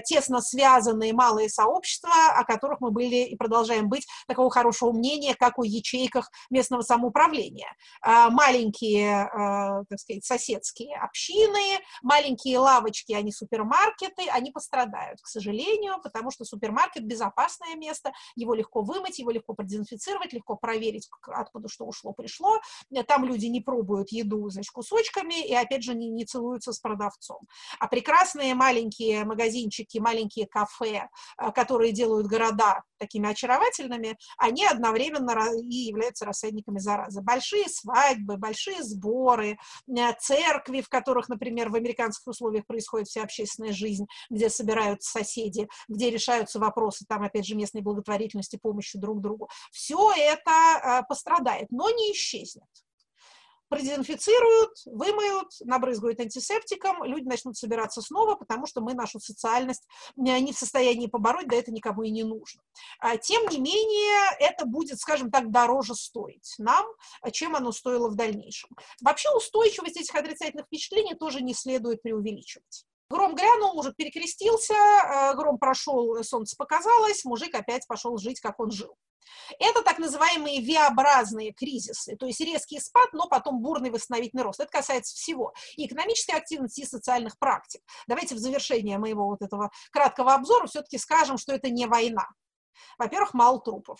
тесно 0.06 0.40
связанные 0.40 1.12
малые 1.12 1.50
сообщества, 1.50 2.10
о 2.34 2.44
которых 2.44 2.80
мы 2.80 2.90
были 2.90 3.26
и 3.26 3.36
продолжаем 3.36 3.88
быть 3.88 4.06
такого 4.26 4.50
хорошего 4.50 4.92
мнения, 4.92 5.34
как 5.34 5.58
о 5.58 5.64
ячейках 5.64 6.30
местного 6.48 6.82
самоуправления. 6.82 7.68
А, 8.02 8.30
маленькие, 8.30 9.24
а, 9.24 9.84
так 9.88 9.98
сказать, 9.98 10.24
соседские 10.24 10.96
общины, 10.96 11.78
маленькие 12.02 12.58
лавочки, 12.58 13.12
они 13.12 13.32
супермаркеты, 13.32 14.28
они 14.30 14.52
пострадают, 14.52 15.20
к 15.20 15.26
сожалению, 15.26 15.96
потому 16.02 16.30
что 16.30 16.44
супермаркет– 16.44 17.04
безопасное 17.04 17.74
место, 17.76 18.12
его 18.36 18.54
легко 18.54 18.82
вымыть, 18.82 19.18
его 19.18 19.30
легко 19.30 19.52
продезинфицировать, 19.52 20.32
легко 20.32 20.56
проверить, 20.56 21.08
откуда 21.26 21.68
что 21.68 21.84
ушло, 21.84 22.12
пришло. 22.12 22.58
Там 23.06 23.24
люди 23.24 23.46
не 23.46 23.60
пробуют 23.60 24.12
еду, 24.12 24.29
значит, 24.50 24.70
кусочками, 24.70 25.46
и, 25.46 25.54
опять 25.54 25.82
же, 25.82 25.94
не, 25.94 26.08
не 26.10 26.24
целуются 26.24 26.72
с 26.72 26.78
продавцом. 26.78 27.40
А 27.78 27.88
прекрасные 27.88 28.54
маленькие 28.54 29.24
магазинчики, 29.24 29.98
маленькие 29.98 30.46
кафе, 30.46 31.08
э, 31.38 31.52
которые 31.52 31.92
делают 31.92 32.26
города 32.26 32.82
такими 32.98 33.30
очаровательными, 33.30 34.16
они 34.38 34.64
одновременно 34.66 35.34
и 35.62 35.74
являются 35.74 36.26
рассадниками 36.26 36.78
заразы. 36.78 37.22
Большие 37.22 37.68
свадьбы, 37.68 38.36
большие 38.36 38.82
сборы, 38.82 39.58
э, 39.88 40.12
церкви, 40.20 40.80
в 40.80 40.88
которых, 40.88 41.28
например, 41.28 41.70
в 41.70 41.74
американских 41.74 42.26
условиях 42.26 42.66
происходит 42.66 43.08
вся 43.08 43.22
общественная 43.22 43.72
жизнь, 43.72 44.06
где 44.28 44.50
собираются 44.50 45.10
соседи, 45.10 45.68
где 45.88 46.10
решаются 46.10 46.58
вопросы, 46.58 47.04
там, 47.08 47.22
опять 47.22 47.46
же, 47.46 47.54
местной 47.54 47.82
благотворительности, 47.82 48.58
помощи 48.60 48.98
друг 48.98 49.20
другу. 49.20 49.48
Все 49.72 50.12
это 50.16 50.50
э, 50.50 51.02
пострадает, 51.08 51.68
но 51.70 51.90
не 51.90 52.12
исчезнет 52.12 52.68
продезинфицируют, 53.70 54.72
вымоют, 54.84 55.48
набрызгают 55.60 56.20
антисептиком, 56.20 57.04
люди 57.04 57.26
начнут 57.26 57.56
собираться 57.56 58.02
снова, 58.02 58.34
потому 58.34 58.66
что 58.66 58.80
мы 58.80 58.94
нашу 58.94 59.20
социальность 59.20 59.86
не 60.16 60.52
в 60.52 60.58
состоянии 60.58 61.06
побороть, 61.06 61.48
да 61.48 61.56
это 61.56 61.72
никому 61.72 62.02
и 62.02 62.10
не 62.10 62.24
нужно. 62.24 62.60
А, 62.98 63.16
тем 63.16 63.46
не 63.48 63.58
менее, 63.58 64.36
это 64.40 64.66
будет, 64.66 64.98
скажем 64.98 65.30
так, 65.30 65.50
дороже 65.50 65.94
стоить 65.94 66.54
нам, 66.58 66.84
чем 67.32 67.54
оно 67.56 67.72
стоило 67.72 68.10
в 68.10 68.16
дальнейшем. 68.16 68.70
Вообще 69.00 69.30
устойчивость 69.34 69.96
этих 69.96 70.14
отрицательных 70.14 70.66
впечатлений 70.66 71.14
тоже 71.14 71.40
не 71.40 71.54
следует 71.54 72.02
преувеличивать. 72.02 72.84
Гром 73.10 73.34
грянул, 73.34 73.74
мужик 73.74 73.96
перекрестился, 73.96 74.74
э, 74.74 75.34
гром 75.34 75.58
прошел, 75.58 76.22
солнце 76.22 76.56
показалось, 76.56 77.24
мужик 77.24 77.54
опять 77.56 77.86
пошел 77.88 78.16
жить, 78.18 78.40
как 78.40 78.60
он 78.60 78.70
жил. 78.70 78.96
Это 79.58 79.82
так 79.82 79.98
называемые 79.98 80.60
V-образные 80.60 81.52
кризисы, 81.52 82.16
то 82.16 82.26
есть 82.26 82.40
резкий 82.40 82.78
спад, 82.78 83.12
но 83.12 83.28
потом 83.28 83.60
бурный 83.60 83.90
восстановительный 83.90 84.44
рост. 84.44 84.60
Это 84.60 84.70
касается 84.70 85.14
всего. 85.16 85.52
И 85.76 85.86
экономической 85.86 86.36
активности, 86.36 86.82
и 86.82 86.86
социальных 86.86 87.38
практик. 87.38 87.82
Давайте 88.06 88.36
в 88.36 88.38
завершение 88.38 88.98
моего 88.98 89.26
вот 89.26 89.42
этого 89.42 89.70
краткого 89.90 90.34
обзора 90.34 90.66
все-таки 90.68 90.98
скажем, 90.98 91.36
что 91.36 91.52
это 91.52 91.68
не 91.68 91.86
война. 91.86 92.28
Во-первых, 92.96 93.34
мало 93.34 93.60
трупов. 93.60 93.98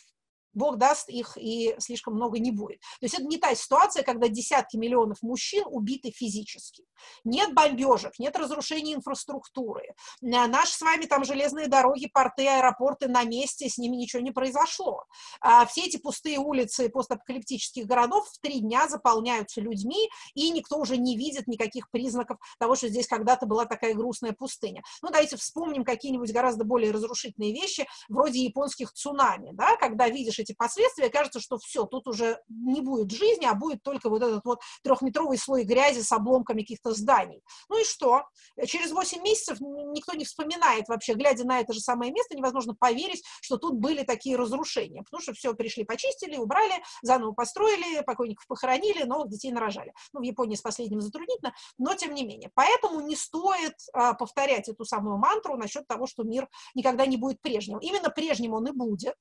Бог 0.52 0.76
даст, 0.78 1.08
их 1.08 1.36
и 1.36 1.74
слишком 1.78 2.14
много 2.14 2.38
не 2.38 2.50
будет. 2.50 2.80
То 3.00 3.06
есть 3.06 3.14
это 3.14 3.24
не 3.24 3.38
та 3.38 3.54
ситуация, 3.54 4.02
когда 4.02 4.28
десятки 4.28 4.76
миллионов 4.76 5.18
мужчин 5.22 5.64
убиты 5.66 6.10
физически. 6.10 6.84
Нет 7.24 7.54
бомбежек, 7.54 8.18
нет 8.18 8.36
разрушения 8.36 8.94
инфраструктуры. 8.94 9.94
Э, 10.22 10.46
наши 10.46 10.72
с 10.72 10.80
вами 10.80 11.06
там 11.06 11.24
железные 11.24 11.68
дороги, 11.68 12.08
порты, 12.12 12.48
аэропорты 12.48 13.08
на 13.08 13.24
месте, 13.24 13.68
с 13.68 13.78
ними 13.78 13.96
ничего 13.96 14.22
не 14.22 14.32
произошло. 14.32 15.04
А 15.40 15.66
все 15.66 15.82
эти 15.82 15.96
пустые 15.96 16.38
улицы 16.38 16.88
постапокалиптических 16.88 17.86
городов 17.86 18.28
в 18.28 18.38
три 18.40 18.60
дня 18.60 18.88
заполняются 18.88 19.60
людьми, 19.60 20.08
и 20.34 20.50
никто 20.50 20.78
уже 20.78 20.96
не 20.96 21.16
видит 21.16 21.46
никаких 21.46 21.90
признаков 21.90 22.38
того, 22.58 22.74
что 22.74 22.88
здесь 22.88 23.06
когда-то 23.06 23.46
была 23.46 23.66
такая 23.66 23.94
грустная 23.94 24.32
пустыня. 24.32 24.82
Ну, 25.02 25.10
давайте 25.10 25.36
вспомним 25.36 25.84
какие-нибудь 25.84 26.32
гораздо 26.32 26.64
более 26.64 26.90
разрушительные 26.90 27.52
вещи, 27.52 27.86
вроде 28.08 28.40
японских 28.40 28.92
цунами, 28.92 29.50
да, 29.52 29.76
когда 29.76 30.08
видишь 30.08 30.39
эти 30.40 30.53
последствия, 30.53 31.11
кажется, 31.11 31.40
что 31.40 31.59
все, 31.59 31.85
тут 31.85 32.07
уже 32.07 32.40
не 32.48 32.81
будет 32.81 33.11
жизни, 33.11 33.46
а 33.46 33.55
будет 33.55 33.83
только 33.83 34.09
вот 34.09 34.22
этот 34.22 34.44
вот 34.44 34.61
трехметровый 34.83 35.38
слой 35.38 35.64
грязи 35.64 36.00
с 36.00 36.12
обломками 36.12 36.62
каких-то 36.62 36.92
зданий. 36.92 37.42
Ну 37.68 37.81
и 37.81 37.85
что? 37.85 38.24
Через 38.66 38.92
8 38.92 39.22
месяцев 39.22 39.59
никто 39.61 40.14
не 40.14 40.24
вспоминает 40.24 40.88
вообще, 40.88 41.14
глядя 41.14 41.44
на 41.44 41.61
это 41.61 41.72
же 41.72 41.81
самое 41.81 42.12
место, 42.12 42.37
невозможно 42.37 42.74
поверить, 42.74 43.22
что 43.42 43.57
тут 43.57 43.74
были 43.74 44.03
такие 44.03 44.37
разрушения, 44.37 45.03
потому 45.03 45.22
что 45.22 45.33
все 45.33 45.55
пришли, 45.55 45.85
почистили, 45.85 46.37
убрали, 46.37 46.83
заново 47.03 47.33
построили, 47.33 48.03
покойников 48.03 48.46
похоронили, 48.46 49.05
новых 49.05 49.29
детей 49.29 49.53
нарожали. 49.53 49.92
Ну, 50.12 50.20
в 50.20 50.22
Японии 50.22 50.57
с 50.57 50.62
последним 50.62 51.00
затруднительно, 51.00 51.55
но 51.79 51.94
тем 51.94 52.14
не 52.14 52.24
менее. 52.24 52.50
Поэтому 52.55 53.00
не 53.00 53.16
стоит 53.16 53.74
а, 53.92 54.14
повторять 54.14 54.68
эту 54.68 54.85
самую 54.85 55.18
мантру 55.18 55.57
насчет 55.57 55.87
того, 55.87 56.07
что 56.07 56.22
мир 56.22 56.48
никогда 56.74 57.07
не 57.07 57.16
будет 57.16 57.40
прежним. 57.40 57.79
Именно 57.79 58.11
прежним 58.11 58.55
он 58.55 58.66
и 58.68 58.72
будет, 58.72 59.16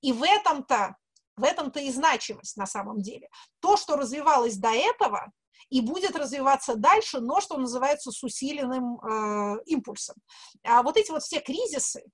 и 0.00 0.12
в 0.12 0.22
этом-то 0.22 0.96
в 1.36 1.42
этом-то 1.42 1.80
и 1.80 1.90
значимость 1.90 2.56
на 2.56 2.66
самом 2.66 3.00
деле. 3.00 3.28
То, 3.60 3.76
что 3.76 3.96
развивалось 3.96 4.56
до 4.56 4.70
этого, 4.70 5.32
и 5.70 5.80
будет 5.80 6.14
развиваться 6.16 6.76
дальше, 6.76 7.20
но, 7.20 7.40
что 7.40 7.56
называется, 7.56 8.10
с 8.10 8.22
усиленным 8.22 9.00
э, 9.00 9.56
импульсом. 9.66 10.16
А 10.62 10.82
вот 10.82 10.96
эти 10.96 11.10
вот 11.10 11.22
все 11.22 11.40
кризисы, 11.40 12.04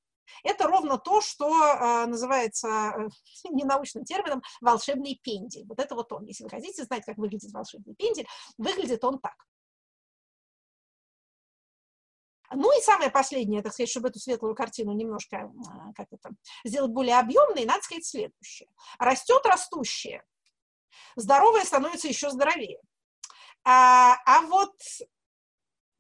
это 0.45 0.67
ровно 0.67 0.99
то, 0.99 1.21
что 1.21 1.51
э, 1.53 2.07
называется 2.07 2.69
э, 2.69 3.09
ненаучным 3.51 4.05
термином 4.05 4.43
волшебный 4.61 5.21
пендель. 5.23 5.67
Вот 5.67 5.81
это 5.81 5.95
вот 5.95 6.13
он. 6.13 6.25
Если 6.25 6.45
вы 6.45 6.51
хотите 6.51 6.85
знать, 6.85 7.05
как 7.05 7.19
выглядит 7.19 7.53
волшебный 7.53 7.95
пендель, 7.95 8.27
выглядит 8.57 9.05
он 9.05 9.19
так. 9.19 9.35
Ну 12.53 12.77
и 12.77 12.83
самое 12.83 13.11
последнее, 13.11 13.63
так 13.63 13.73
сказать, 13.73 13.91
чтобы 13.91 14.09
эту 14.09 14.19
светлую 14.19 14.55
картину 14.55 14.93
немножко 14.93 15.51
как 15.95 16.09
это, 16.11 16.31
сделать 16.65 16.91
более 16.91 17.19
объемной, 17.19 17.65
надо 17.65 17.83
сказать 17.83 18.05
следующее. 18.05 18.69
Растет 18.99 19.45
растущее, 19.47 20.25
здоровое 21.17 21.65
становится 21.65 22.09
еще 22.09 22.31
здоровее. 22.31 22.81
А, 23.65 24.17
а 24.27 24.43
вот 24.43 24.75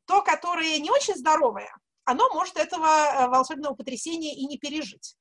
то, 0.07 0.23
которое 0.23 0.79
не 0.79 0.91
очень 0.91 1.15
здоровое, 1.15 1.73
оно 2.05 2.29
может 2.35 2.57
этого 2.57 2.87
э, 2.87 3.29
волшебного 3.29 3.75
потрясения 3.75 4.35
и 4.35 4.47
не 4.47 4.59
пережить. 4.59 5.17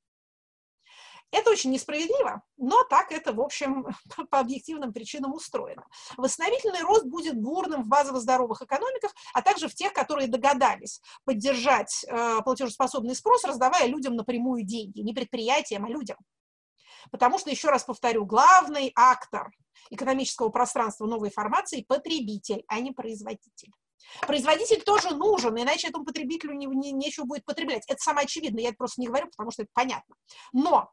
Это 1.30 1.50
очень 1.50 1.70
несправедливо, 1.70 2.42
но 2.56 2.82
так 2.84 3.12
это, 3.12 3.32
в 3.32 3.40
общем, 3.40 3.86
по 4.30 4.40
объективным 4.40 4.92
причинам 4.92 5.32
устроено. 5.32 5.86
Восстановительный 6.16 6.80
рост 6.80 7.04
будет 7.04 7.36
бурным 7.40 7.84
в 7.84 7.88
базово 7.88 8.20
здоровых 8.20 8.62
экономиках, 8.62 9.14
а 9.32 9.42
также 9.42 9.68
в 9.68 9.74
тех, 9.74 9.92
которые 9.92 10.28
догадались 10.28 11.00
поддержать 11.24 12.04
э, 12.08 12.40
платежеспособный 12.42 13.14
спрос, 13.14 13.44
раздавая 13.44 13.86
людям 13.86 14.16
напрямую 14.16 14.64
деньги, 14.64 15.00
не 15.00 15.14
предприятиям, 15.14 15.84
а 15.84 15.88
людям. 15.88 16.16
Потому 17.10 17.38
что, 17.38 17.50
еще 17.50 17.68
раз 17.68 17.84
повторю, 17.84 18.26
главный 18.26 18.92
актор 18.96 19.50
экономического 19.90 20.48
пространства 20.50 21.06
новой 21.06 21.30
формации– 21.30 21.84
потребитель, 21.88 22.64
а 22.68 22.80
не 22.80 22.90
производитель. 22.90 23.72
Производитель 24.26 24.82
тоже 24.82 25.10
нужен, 25.14 25.56
иначе 25.60 25.88
этому 25.88 26.04
потребителю 26.04 26.54
не, 26.54 26.66
не, 26.66 26.92
нечего 26.92 27.24
будет 27.24 27.44
потреблять. 27.44 27.84
Это 27.86 28.00
самое 28.00 28.24
очевидное, 28.24 28.62
я 28.62 28.68
это 28.70 28.76
просто 28.76 29.00
не 29.00 29.06
говорю, 29.06 29.28
потому 29.28 29.50
что 29.50 29.62
это 29.62 29.70
понятно. 29.72 30.16
Но 30.52 30.90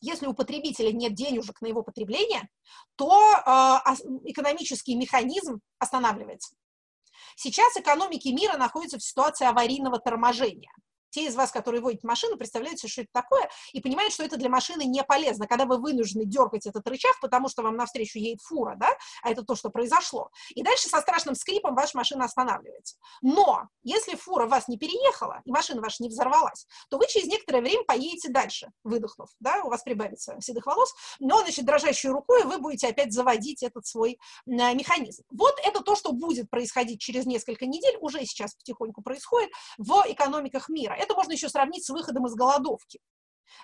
если 0.00 0.26
у 0.26 0.34
потребителя 0.34 0.92
нет 0.92 1.14
денежек 1.14 1.60
на 1.60 1.66
его 1.66 1.82
потребление, 1.82 2.48
то 2.96 3.10
э, 3.10 3.94
экономический 4.24 4.94
механизм 4.94 5.60
останавливается. 5.78 6.54
Сейчас 7.36 7.76
экономики 7.76 8.28
мира 8.28 8.56
находятся 8.56 8.98
в 8.98 9.02
ситуации 9.02 9.46
аварийного 9.46 9.98
торможения– 9.98 10.72
те 11.10 11.26
из 11.26 11.34
вас, 11.34 11.50
которые 11.50 11.80
водят 11.80 12.04
машину, 12.04 12.36
представляют 12.36 12.78
себе, 12.78 12.90
что 12.90 13.02
это 13.02 13.10
такое, 13.12 13.48
и 13.72 13.80
понимают, 13.80 14.12
что 14.12 14.24
это 14.24 14.36
для 14.36 14.48
машины 14.48 14.84
не 14.84 15.02
полезно, 15.02 15.46
когда 15.46 15.64
вы 15.64 15.78
вынуждены 15.78 16.24
дергать 16.24 16.66
этот 16.66 16.86
рычаг, 16.88 17.18
потому 17.20 17.48
что 17.48 17.62
вам 17.62 17.76
навстречу 17.76 18.18
едет 18.18 18.40
фура, 18.42 18.74
да, 18.76 18.90
а 19.22 19.30
это 19.30 19.42
то, 19.42 19.54
что 19.54 19.70
произошло. 19.70 20.30
И 20.50 20.62
дальше 20.62 20.88
со 20.88 21.00
страшным 21.00 21.34
скрипом 21.34 21.74
ваша 21.74 21.96
машина 21.96 22.24
останавливается. 22.24 22.96
Но 23.22 23.68
если 23.82 24.14
фура 24.16 24.46
вас 24.46 24.68
не 24.68 24.78
переехала, 24.78 25.42
и 25.44 25.50
машина 25.50 25.80
ваша 25.80 26.02
не 26.02 26.08
взорвалась, 26.08 26.66
то 26.90 26.98
вы 26.98 27.06
через 27.06 27.26
некоторое 27.28 27.60
время 27.60 27.84
поедете 27.84 28.28
дальше, 28.28 28.70
выдохнув, 28.84 29.30
да, 29.40 29.62
у 29.62 29.68
вас 29.68 29.82
прибавится 29.82 30.36
седых 30.40 30.66
волос, 30.66 30.94
но, 31.20 31.40
значит, 31.40 31.64
дрожащей 31.64 32.10
рукой 32.10 32.44
вы 32.44 32.58
будете 32.58 32.88
опять 32.88 33.12
заводить 33.12 33.62
этот 33.62 33.86
свой 33.86 34.18
механизм. 34.46 35.22
Вот 35.30 35.54
это 35.64 35.82
то, 35.82 35.94
что 35.94 36.12
будет 36.12 36.50
происходить 36.50 37.00
через 37.00 37.26
несколько 37.26 37.66
недель, 37.66 37.96
уже 38.00 38.24
сейчас 38.24 38.54
потихоньку 38.54 39.02
происходит 39.02 39.50
в 39.78 40.04
экономиках 40.06 40.68
мира. 40.68 40.95
Это 40.96 41.14
можно 41.14 41.32
еще 41.32 41.48
сравнить 41.48 41.84
с 41.84 41.90
выходом 41.90 42.26
из 42.26 42.34
голодовки 42.34 43.00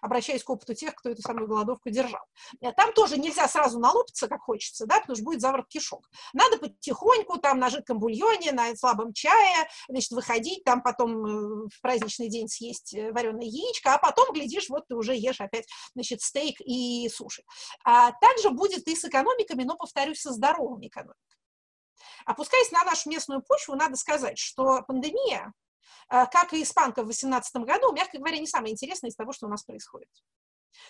обращаясь 0.00 0.42
к 0.42 0.50
опыту 0.50 0.74
тех, 0.74 0.94
кто 0.94 1.10
эту 1.10 1.22
самую 1.22 1.46
голодовку 1.46 1.90
держал. 1.90 2.22
Э, 2.60 2.72
там 2.72 2.92
тоже 2.92 3.18
нельзя 3.18 3.48
сразу 3.48 3.78
налупиться, 3.78 4.28
как 4.28 4.42
хочется, 4.42 4.86
да, 4.86 5.00
потому 5.00 5.16
что 5.16 5.24
будет 5.24 5.40
заворот 5.40 5.68
кишок. 5.68 6.08
Надо 6.32 6.58
потихоньку, 6.58 7.38
там, 7.38 7.58
на 7.58 7.70
жидком 7.70 7.98
бульоне, 7.98 8.52
на 8.52 8.74
слабом 8.76 9.12
чае, 9.12 9.68
значит, 9.88 10.10
выходить, 10.12 10.64
там 10.64 10.82
потом 10.82 11.26
э, 11.26 11.68
в 11.72 11.80
праздничный 11.80 12.28
день 12.28 12.48
съесть 12.48 12.94
э, 12.94 13.12
вареное 13.12 13.44
яичко, 13.44 13.94
а 13.94 13.98
потом, 13.98 14.32
глядишь, 14.32 14.68
вот 14.68 14.86
ты 14.88 14.94
уже 14.94 15.14
ешь 15.14 15.40
опять, 15.40 15.66
значит, 15.94 16.22
стейк 16.22 16.60
и 16.60 17.08
суши. 17.08 17.42
А 17.84 18.12
также 18.12 18.50
будет 18.50 18.86
и 18.88 18.96
с 18.96 19.04
экономиками, 19.04 19.64
но, 19.64 19.76
повторюсь, 19.76 20.20
со 20.20 20.32
здоровыми 20.32 20.88
экономиками. 20.88 21.18
Опускаясь 22.24 22.70
на 22.70 22.84
нашу 22.84 23.10
местную 23.10 23.42
почву, 23.42 23.74
надо 23.74 23.96
сказать, 23.96 24.38
что 24.38 24.82
пандемия 24.82 25.52
как 26.08 26.52
и 26.52 26.62
испанка 26.62 27.02
в 27.02 27.06
2018 27.06 27.56
году, 27.56 27.92
мягко 27.92 28.18
говоря, 28.18 28.38
не 28.38 28.46
самое 28.46 28.72
интересное 28.72 29.10
из 29.10 29.16
того, 29.16 29.32
что 29.32 29.46
у 29.46 29.50
нас 29.50 29.62
происходит. 29.64 30.08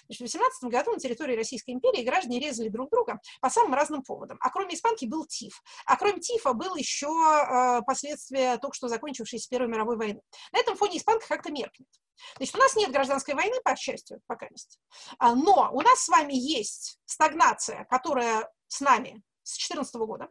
Значит, 0.07 0.21
в 0.21 0.25
18 0.25 0.65
году 0.65 0.93
на 0.93 0.99
территории 0.99 1.37
Российской 1.37 1.73
империи 1.73 2.03
граждане 2.03 2.41
резали 2.41 2.69
друг 2.69 2.91
друга 2.91 3.21
по 3.41 3.51
самым 3.51 3.75
разным 3.75 4.03
поводам. 4.03 4.39
А 4.41 4.51
кроме 4.51 4.75
испанки 4.75 5.05
был 5.05 5.27
ТИФ. 5.27 5.63
А 5.87 5.97
кроме 5.97 6.21
ТИФа 6.21 6.53
был 6.53 6.77
еще 6.77 7.09
э, 7.09 7.83
последствия 7.87 8.59
только 8.59 8.77
что 8.77 8.89
закончившейся 8.89 9.49
Первой 9.49 9.69
мировой 9.69 9.97
войны. 9.97 10.21
На 10.53 10.59
этом 10.59 10.77
фоне 10.77 10.99
испанка 10.99 11.27
как-то 11.29 11.51
меркнет. 11.51 11.89
Значит, 12.37 12.55
у 12.55 12.59
нас 12.59 12.77
нет 12.77 12.93
гражданской 12.93 13.35
войны, 13.35 13.57
по 13.65 13.75
счастью, 13.77 14.21
пока 14.27 14.47
есть. 14.47 14.79
А, 15.19 15.35
но 15.35 15.71
у 15.73 15.81
нас 15.81 16.05
с 16.05 16.09
вами 16.09 16.35
есть 16.35 16.99
стагнация, 17.05 17.85
которая 17.91 18.49
с 18.69 18.81
нами 18.81 19.23
с 19.43 19.57
2014 19.57 19.95
года. 19.97 20.29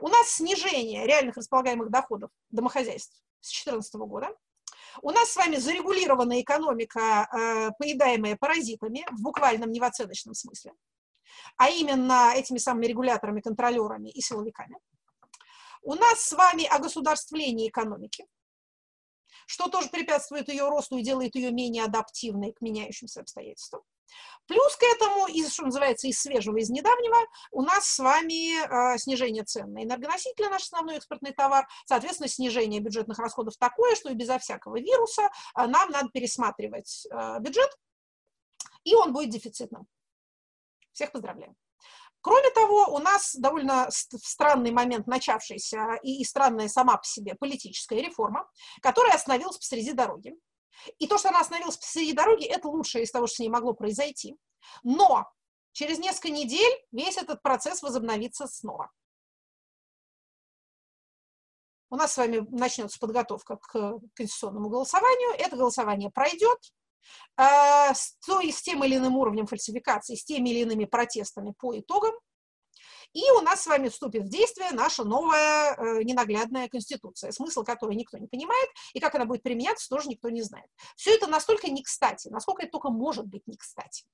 У 0.00 0.08
нас 0.08 0.28
снижение 0.28 1.06
реальных 1.06 1.36
располагаемых 1.36 1.90
доходов 1.90 2.30
домохозяйств 2.50 3.22
с 3.40 3.48
2014 3.48 3.94
года. 3.94 4.28
У 5.02 5.10
нас 5.10 5.30
с 5.30 5.36
вами 5.36 5.56
зарегулированная 5.56 6.40
экономика, 6.42 7.28
э, 7.32 7.70
поедаемая 7.78 8.36
паразитами, 8.36 9.06
в 9.10 9.22
буквальном 9.22 9.70
невоценочном 9.70 10.34
смысле, 10.34 10.72
а 11.56 11.70
именно 11.70 12.32
этими 12.34 12.58
самыми 12.58 12.86
регуляторами, 12.86 13.40
контролерами 13.40 14.10
и 14.10 14.20
силовиками. 14.20 14.76
У 15.82 15.94
нас 15.94 16.20
с 16.20 16.32
вами 16.32 16.64
огосударствление 16.64 17.68
экономики, 17.68 18.26
что 19.46 19.68
тоже 19.68 19.88
препятствует 19.88 20.48
ее 20.48 20.68
росту 20.68 20.98
и 20.98 21.02
делает 21.02 21.34
ее 21.34 21.50
менее 21.50 21.84
адаптивной 21.84 22.52
к 22.52 22.60
меняющимся 22.60 23.20
обстоятельствам. 23.20 23.82
Плюс 24.46 24.76
к 24.76 24.82
этому, 24.82 25.28
из, 25.28 25.52
что 25.52 25.64
называется, 25.64 26.08
из 26.08 26.20
свежего, 26.20 26.56
из 26.56 26.70
недавнего, 26.70 27.16
у 27.52 27.62
нас 27.62 27.86
с 27.86 27.98
вами 27.98 28.94
э, 28.94 28.98
снижение 28.98 29.44
цен 29.44 29.72
на 29.72 29.84
энергоносители, 29.84 30.46
наш 30.46 30.62
основной 30.62 30.96
экспортный 30.96 31.32
товар, 31.32 31.68
соответственно, 31.86 32.28
снижение 32.28 32.80
бюджетных 32.80 33.18
расходов 33.18 33.56
такое, 33.56 33.94
что 33.94 34.10
и 34.10 34.14
безо 34.14 34.38
всякого 34.38 34.80
вируса 34.80 35.22
э, 35.22 35.66
нам 35.66 35.90
надо 35.90 36.08
пересматривать 36.08 37.06
э, 37.10 37.38
бюджет, 37.40 37.70
и 38.84 38.94
он 38.94 39.12
будет 39.12 39.30
дефицитным. 39.30 39.86
Всех 40.92 41.12
поздравляю. 41.12 41.54
Кроме 42.22 42.50
того, 42.50 42.86
у 42.92 42.98
нас 42.98 43.34
довольно 43.36 43.88
странный 43.90 44.72
момент 44.72 45.06
начавшийся 45.06 45.98
и, 46.02 46.20
и 46.20 46.24
странная 46.24 46.68
сама 46.68 46.96
по 46.98 47.04
себе 47.04 47.34
политическая 47.34 48.00
реформа, 48.00 48.46
которая 48.82 49.14
остановилась 49.14 49.56
посреди 49.56 49.92
дороги. 49.92 50.34
И 50.98 51.06
то, 51.06 51.18
что 51.18 51.28
она 51.28 51.40
остановилась 51.40 51.76
посреди 51.76 52.12
дороги, 52.12 52.46
это 52.46 52.68
лучшее 52.68 53.04
из 53.04 53.10
того, 53.10 53.26
что 53.26 53.36
с 53.36 53.38
ней 53.40 53.48
могло 53.48 53.74
произойти. 53.74 54.36
Но 54.82 55.26
через 55.72 55.98
несколько 55.98 56.30
недель 56.30 56.72
весь 56.92 57.16
этот 57.16 57.42
процесс 57.42 57.82
возобновится 57.82 58.46
снова. 58.46 58.90
У 61.90 61.96
нас 61.96 62.12
с 62.12 62.16
вами 62.16 62.46
начнется 62.50 62.98
подготовка 63.00 63.56
к 63.56 63.98
конституционному 64.14 64.68
голосованию. 64.68 65.30
Это 65.36 65.56
голосование 65.56 66.10
пройдет 66.10 66.58
э, 67.36 67.92
с, 67.92 68.16
с 68.20 68.62
тем 68.62 68.84
или 68.84 68.96
иным 68.96 69.16
уровнем 69.16 69.46
фальсификации, 69.46 70.14
с 70.14 70.24
теми 70.24 70.50
или 70.50 70.60
иными 70.60 70.84
протестами 70.84 71.52
по 71.58 71.76
итогам. 71.76 72.14
И 73.12 73.30
у 73.32 73.40
нас 73.40 73.62
с 73.62 73.66
вами 73.66 73.88
вступит 73.88 74.24
в 74.24 74.28
действие 74.28 74.70
наша 74.72 75.04
новая 75.04 75.74
э, 75.74 76.02
ненаглядная 76.04 76.68
конституция, 76.68 77.32
смысл 77.32 77.64
которой 77.64 77.96
никто 77.96 78.18
не 78.18 78.28
понимает, 78.28 78.68
и 78.92 79.00
как 79.00 79.14
она 79.14 79.24
будет 79.24 79.42
применяться, 79.42 79.88
тоже 79.88 80.08
никто 80.08 80.30
не 80.30 80.42
знает. 80.42 80.70
Все 80.96 81.14
это 81.14 81.26
настолько 81.26 81.68
не 81.70 81.82
кстати, 81.82 82.28
насколько 82.28 82.62
это 82.62 82.72
только 82.72 82.90
может 82.90 83.26
быть 83.26 83.46
не 83.46 83.56
кстати. 83.56 84.04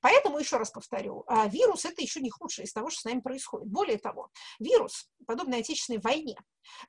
Поэтому, 0.00 0.38
еще 0.38 0.56
раз 0.56 0.70
повторю, 0.70 1.24
а, 1.26 1.46
вирус– 1.46 1.84
это 1.86 2.02
еще 2.02 2.20
не 2.20 2.30
худшее 2.30 2.66
из 2.66 2.72
того, 2.72 2.90
что 2.90 3.00
с 3.00 3.04
нами 3.04 3.20
происходит. 3.20 3.68
Более 3.68 3.98
того, 3.98 4.30
вирус, 4.58 5.08
подобно 5.26 5.56
Отечественной 5.56 6.00
войне, 6.00 6.36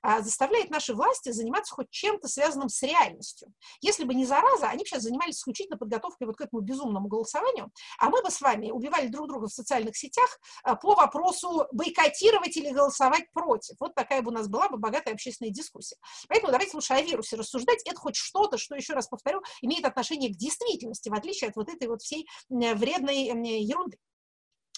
а, 0.01 0.21
заставляет 0.21 0.69
наши 0.69 0.93
власти 0.93 1.31
заниматься 1.31 1.73
хоть 1.73 1.89
чем-то 1.89 2.27
связанным 2.27 2.69
с 2.69 2.81
реальностью. 2.83 3.53
Если 3.81 4.03
бы 4.03 4.13
не 4.13 4.25
зараза, 4.25 4.67
они 4.67 4.83
бы 4.83 4.87
сейчас 4.87 5.03
занимались 5.03 5.37
исключительно 5.37 5.77
подготовкой 5.77 6.27
вот 6.27 6.37
к 6.37 6.41
этому 6.41 6.61
безумному 6.61 7.07
голосованию, 7.07 7.71
а 7.99 8.09
мы 8.09 8.21
бы 8.21 8.29
с 8.29 8.41
вами 8.41 8.71
убивали 8.71 9.07
друг 9.07 9.27
друга 9.27 9.47
в 9.47 9.53
социальных 9.53 9.97
сетях 9.97 10.39
а, 10.63 10.75
по 10.75 10.95
вопросу 10.95 11.52
бойкотировать 11.71 12.55
или 12.57 12.69
голосовать 12.69 13.31
против. 13.31 13.75
Вот 13.79 13.95
такая 13.95 14.21
бы 14.21 14.31
у 14.31 14.33
нас 14.33 14.47
была 14.47 14.69
бы 14.69 14.77
богатая 14.77 15.13
общественная 15.13 15.51
дискуссия. 15.51 15.97
Поэтому 16.27 16.51
давайте 16.51 16.75
лучше 16.75 16.93
о 16.93 17.01
вирусе 17.01 17.35
рассуждать. 17.35 17.81
Это 17.85 17.99
хоть 17.99 18.15
что-то, 18.15 18.57
что, 18.57 18.75
еще 18.75 18.93
раз 18.93 19.07
повторю, 19.07 19.41
имеет 19.61 19.85
отношение 19.85 20.33
к 20.33 20.37
действительности, 20.37 21.09
в 21.09 21.13
отличие 21.13 21.49
от 21.49 21.55
вот 21.55 21.69
этой 21.69 21.87
вот 21.87 22.01
всей 22.01 22.27
вредной 22.49 23.25
ерунды. 23.61 23.97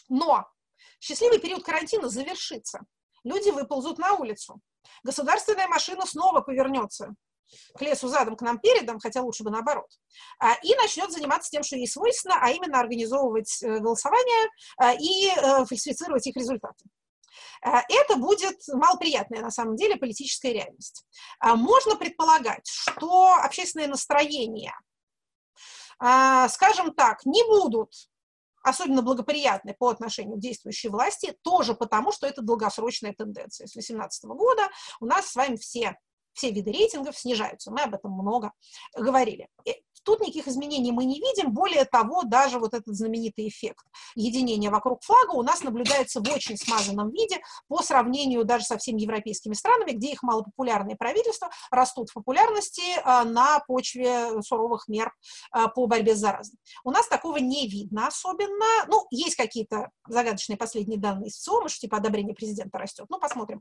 Но 0.10 0.48
счастливый 1.00 1.40
период 1.40 1.64
карантина 1.64 2.10
завершится. 2.10 2.82
Люди 3.24 3.50
выползут 3.50 3.98
на 3.98 4.14
улицу. 4.14 4.60
Государственная 5.04 5.68
машина 5.68 6.06
снова 6.06 6.42
повернется 6.42 7.16
к 7.76 7.82
лесу 7.82 8.08
задом, 8.08 8.36
к 8.36 8.42
нам 8.42 8.60
передом, 8.60 9.00
хотя 9.00 9.22
лучше 9.22 9.44
бы 9.44 9.52
наоборот, 9.52 9.90
а, 10.40 10.54
и 10.64 10.76
начнет 10.76 11.12
заниматься 11.12 11.50
тем, 11.50 11.64
что 11.64 11.76
ей 11.76 11.88
свойственно, 11.88 12.38
а 12.42 12.50
именно 12.52 12.80
организовывать 12.80 13.62
э, 13.62 13.80
голосования 13.80 14.50
а, 14.78 14.94
и 14.94 15.28
э, 15.28 15.66
фальсифицировать 15.66 16.26
их 16.28 16.36
результаты. 16.36 16.84
А, 17.62 17.82
это 17.90 18.18
будет 18.18 18.58
малоприятная 18.68 19.42
на 19.42 19.52
самом 19.52 19.76
деле 19.76 19.98
политическая 19.98 20.54
реальность. 20.54 21.06
Можно 21.42 21.96
предполагать, 21.96 22.68
что 22.68 23.36
общественное 23.36 23.88
настроение 23.88 24.74
скажем 26.50 26.94
так, 26.94 27.26
не 27.26 27.42
будут 27.46 27.94
особенно 28.66 29.04
благоприятны 29.04 29.76
по 29.78 29.90
отношению 29.90 30.38
к 30.38 30.40
действующей 30.40 30.90
власти, 30.90 31.38
тоже 31.44 31.76
потому, 31.76 32.12
что 32.12 32.26
это 32.26 32.42
долгосрочная 32.42 33.14
тенденция. 33.14 33.68
С 33.68 33.74
2018 33.74 34.26
года 34.26 34.68
у 35.00 35.06
нас 35.06 35.28
с 35.28 35.36
вами 35.36 35.56
все 35.56 35.96
все 36.36 36.52
виды 36.52 36.72
рейтингов 36.72 37.18
снижаются. 37.18 37.72
Мы 37.72 37.82
об 37.82 37.96
этом 37.96 38.12
много 38.12 38.52
говорили. 38.96 39.48
Тут 40.06 40.22
никаких 40.22 40.48
изменений 40.48 40.92
мы 40.92 41.04
не 41.04 41.20
видим. 41.20 41.52
Более 41.52 41.84
того, 41.84 42.22
даже 42.22 42.60
вот 42.60 42.76
этот 42.76 42.96
знаменитый 42.96 43.48
эффект 43.48 43.84
единения 44.14 44.70
вокруг 44.70 45.02
флага 45.04 45.32
у 45.32 45.42
нас 45.42 45.64
наблюдается 45.64 46.22
в 46.22 46.30
очень 46.32 46.58
смазанном 46.58 47.10
виде 47.10 47.40
по 47.68 47.82
сравнению 47.82 48.46
даже 48.46 48.66
со 48.66 48.78
всеми 48.78 49.02
европейскими 49.02 49.56
странами, 49.56 49.94
где 49.94 50.12
их 50.12 50.22
малопопулярные 50.22 50.96
правительства 50.96 51.50
растут 51.72 52.12
в 52.12 52.14
популярности 52.14 52.84
а, 53.04 53.24
на 53.24 53.60
почве 53.62 54.42
суровых 54.44 54.88
мер 54.88 55.12
а, 55.52 55.70
по 55.70 55.88
борьбе 55.88 56.16
с 56.16 56.20
заразой. 56.20 56.60
У 56.84 56.92
нас 56.92 57.08
такого 57.08 57.38
не 57.38 57.68
видно 57.68 58.06
особенно. 58.06 58.86
Ну, 58.88 59.08
есть 59.10 59.36
какие-то 59.36 59.90
загадочные 60.08 60.58
последние 60.58 61.00
данные 61.00 61.30
из 61.30 61.38
ЦИОМа, 61.38 61.68
что 61.68 61.80
типа 61.80 61.98
одобрение 61.98 62.36
президента 62.36 62.78
растет. 62.78 63.08
Ну, 63.10 63.20
посмотрим 63.20 63.60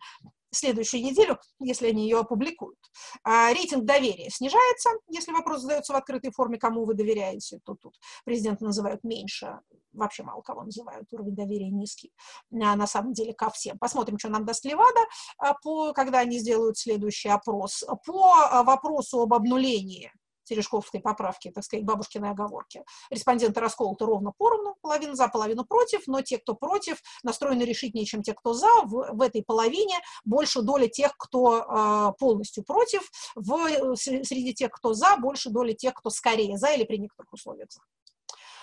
следующую 0.55 1.03
неделю, 1.03 1.39
если 1.61 1.89
они 1.89 2.05
ее 2.05 2.21
опубликуют. 2.21 2.79
А, 3.23 3.53
рейтинг 3.53 3.85
доверия 3.85 4.31
снижается, 4.31 4.91
если 5.09 5.33
вопрос 5.33 5.63
задается 5.63 5.93
в 5.93 5.97
открытой 5.97 6.33
форме, 6.33 6.59
кому 6.59 6.85
вы 6.85 6.95
доверяете, 6.95 7.61
то 7.65 7.75
тут 7.75 7.95
президента 8.25 8.65
называют 8.65 9.05
меньше, 9.05 9.61
вообще 9.93 10.23
мало 10.23 10.43
кого 10.43 10.65
называют, 10.65 11.13
уровень 11.13 11.35
доверия 11.35 11.71
низкий, 11.71 12.13
а 12.53 12.77
на 12.77 12.87
самом 12.87 13.13
деле 13.13 13.35
ко 13.35 13.51
всем. 13.51 13.79
Посмотрим, 13.79 14.19
что 14.19 14.29
нам 14.29 14.45
даст 14.45 14.65
Левада, 14.65 15.01
а, 15.39 15.55
по, 15.55 15.93
когда 15.93 16.21
они 16.21 16.39
сделают 16.39 16.79
следующий 16.79 17.29
опрос. 17.29 17.85
По 18.07 18.35
а, 18.51 18.63
вопросу 18.63 19.23
об 19.23 19.35
обнулении 19.35 20.11
Терешковской 20.45 21.01
поправки, 21.01 21.51
так 21.51 21.65
сказать, 21.65 21.85
бабушкиной 21.85 22.31
оговорки. 22.31 22.85
Респонденты 23.11 23.61
расколоты 23.61 24.05
ровно 24.05 24.33
поровну, 24.37 24.77
половина 24.81 25.15
за, 25.15 25.29
половину 25.29 25.65
против, 25.65 26.07
но 26.07 26.21
те, 26.21 26.39
кто 26.39 26.55
против, 26.55 27.03
настроены 27.23 27.63
решительнее, 27.63 28.07
чем 28.07 28.23
те, 28.23 28.35
кто 28.35 28.53
за. 28.55 28.69
В, 28.85 29.11
в 29.13 29.23
этой 29.23 29.43
половине 29.43 29.99
больше 30.25 30.63
доля 30.63 30.89
тех, 30.89 31.17
кто 31.17 31.59
э, 31.59 32.13
полностью 32.19 32.65
против, 32.65 33.11
в, 33.35 33.97
среди 33.97 34.55
тех, 34.55 34.71
кто 34.71 34.95
за, 34.95 35.17
больше 35.17 35.51
доля 35.51 35.73
тех, 35.73 35.95
кто 35.95 36.11
скорее 36.11 36.57
за 36.57 36.73
или 36.73 36.85
при 36.85 36.99
некоторых 36.99 37.33
условиях 37.33 37.69
за. 37.71 37.81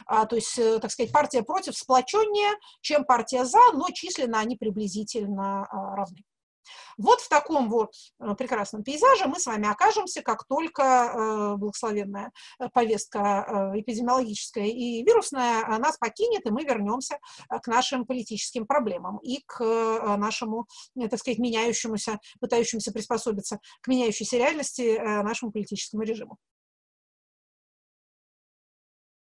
А, 0.05 0.25
то 0.25 0.35
есть, 0.35 0.57
э, 0.57 0.79
так 0.79 0.91
сказать, 0.91 1.11
партия 1.11 1.43
против 1.43 1.77
сплоченнее, 1.77 2.51
чем 2.81 3.05
партия 3.05 3.45
за, 3.45 3.59
но 3.73 3.89
численно 3.93 4.39
они 4.39 4.55
приблизительно 4.55 5.65
а, 5.65 5.95
равны. 5.95 6.23
Вот 6.97 7.21
в 7.21 7.29
таком 7.29 7.69
вот 7.69 7.93
э, 8.19 8.35
прекрасном 8.35 8.83
пейзаже 8.83 9.27
мы 9.27 9.39
с 9.39 9.45
вами 9.45 9.69
окажемся, 9.69 10.21
как 10.21 10.45
только 10.47 10.83
э, 10.83 11.55
благословенная 11.57 12.31
э, 12.59 12.69
повестка 12.73 13.71
эпидемиологическая 13.75 14.65
и 14.65 15.03
вирусная 15.03 15.65
нас 15.79 15.97
покинет, 15.97 16.45
и 16.45 16.51
мы 16.51 16.63
вернемся 16.63 17.19
к 17.49 17.67
нашим 17.67 18.05
политическим 18.05 18.65
проблемам 18.65 19.17
и 19.19 19.41
к 19.45 19.63
нашему, 20.17 20.67
так 21.09 21.19
сказать, 21.19 21.39
меняющемуся, 21.39 22.19
пытающемуся 22.39 22.91
приспособиться 22.91 23.59
к 23.81 23.87
меняющейся 23.87 24.37
реальности 24.37 24.99
нашему 24.99 25.51
политическому 25.51 26.03
режиму. 26.03 26.37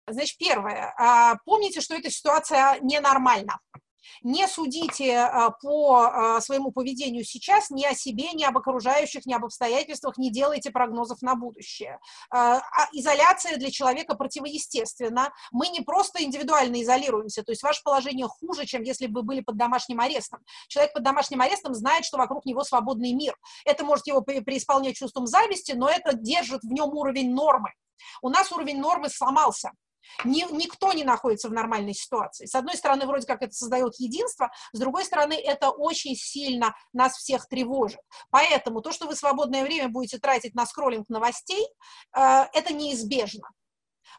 Значит, 0.08 0.38
первое. 0.38 0.94
А, 0.98 1.38
помните, 1.46 1.82
что 1.82 1.96
эта 1.96 2.10
ситуация 2.10 2.80
ненормальна. 2.82 3.60
Не 4.24 4.48
судите 4.48 5.18
а, 5.18 5.52
по 5.52 6.04
а, 6.04 6.42
своему 6.42 6.72
поведению 6.72 7.24
сейчас 7.24 7.70
ни 7.70 7.86
о 7.86 7.94
себе, 7.94 8.32
ни 8.34 8.44
об 8.44 8.58
окружающих, 8.58 9.26
ни 9.26 9.34
об 9.34 9.46
обстоятельствах, 9.46 10.18
не 10.18 10.32
делайте 10.32 10.72
прогнозов 10.72 11.22
на 11.22 11.36
будущее. 11.36 12.00
А, 12.30 12.62
изоляция 12.94 13.58
для 13.58 13.72
человека 13.72 14.16
противоестественна. 14.16 15.34
Мы 15.52 15.70
не 15.70 15.82
просто 15.82 16.24
индивидуально 16.24 16.82
изолируемся, 16.82 17.44
то 17.44 17.52
есть 17.52 17.64
ваше 17.64 17.82
положение 17.84 18.28
хуже, 18.28 18.66
чем 18.66 18.84
если 18.84 19.08
бы 19.08 19.22
вы 19.22 19.24
были 19.24 19.42
под 19.42 19.58
домашним 19.58 20.00
арестом. 20.00 20.40
Человек 20.68 20.94
под 20.94 21.04
домашним 21.04 21.42
арестом 21.42 21.74
знает, 21.74 22.06
что 22.06 22.18
вокруг 22.18 22.46
него 22.46 22.64
свободный 22.64 23.14
мир. 23.14 23.38
Это 23.66 23.84
может 23.86 24.08
его 24.08 24.22
преисполнять 24.22 24.96
чувством 24.96 25.28
зависти, 25.28 25.74
но 25.74 25.90
это 25.90 26.14
держит 26.14 26.64
в 26.64 26.72
нем 26.72 26.90
уровень 26.90 27.34
нормы. 27.34 27.72
У 28.22 28.30
нас 28.30 28.52
уровень 28.52 28.80
нормы 28.80 29.10
сломался. 29.10 29.72
Ни, 30.26 30.46
никто 30.52 30.94
не 30.94 31.04
находится 31.04 31.50
в 31.50 31.54
нормальной 31.54 31.94
ситуации. 31.94 32.46
С 32.46 32.56
одной 32.56 32.76
стороны, 32.76 33.06
вроде 33.06 33.28
как 33.28 33.42
это 33.42 33.54
создает 33.54 33.96
единство, 34.00 34.52
с 34.74 34.80
другой 34.80 35.06
стороны, 35.06 35.34
это 35.34 35.70
очень 35.70 36.16
сильно 36.16 36.76
нас 36.94 37.14
всех 37.18 37.48
тревожит. 37.48 38.00
Поэтому 38.30 38.82
то, 38.82 38.92
что 38.92 39.08
вы 39.08 39.16
свободное 39.16 39.64
время 39.64 39.90
будете 39.90 40.18
тратить 40.18 40.56
на 40.56 40.66
скроллинг 40.66 41.10
новостей, 41.10 41.68
э, 42.16 42.46
это 42.54 42.74
неизбежно. 42.74 43.50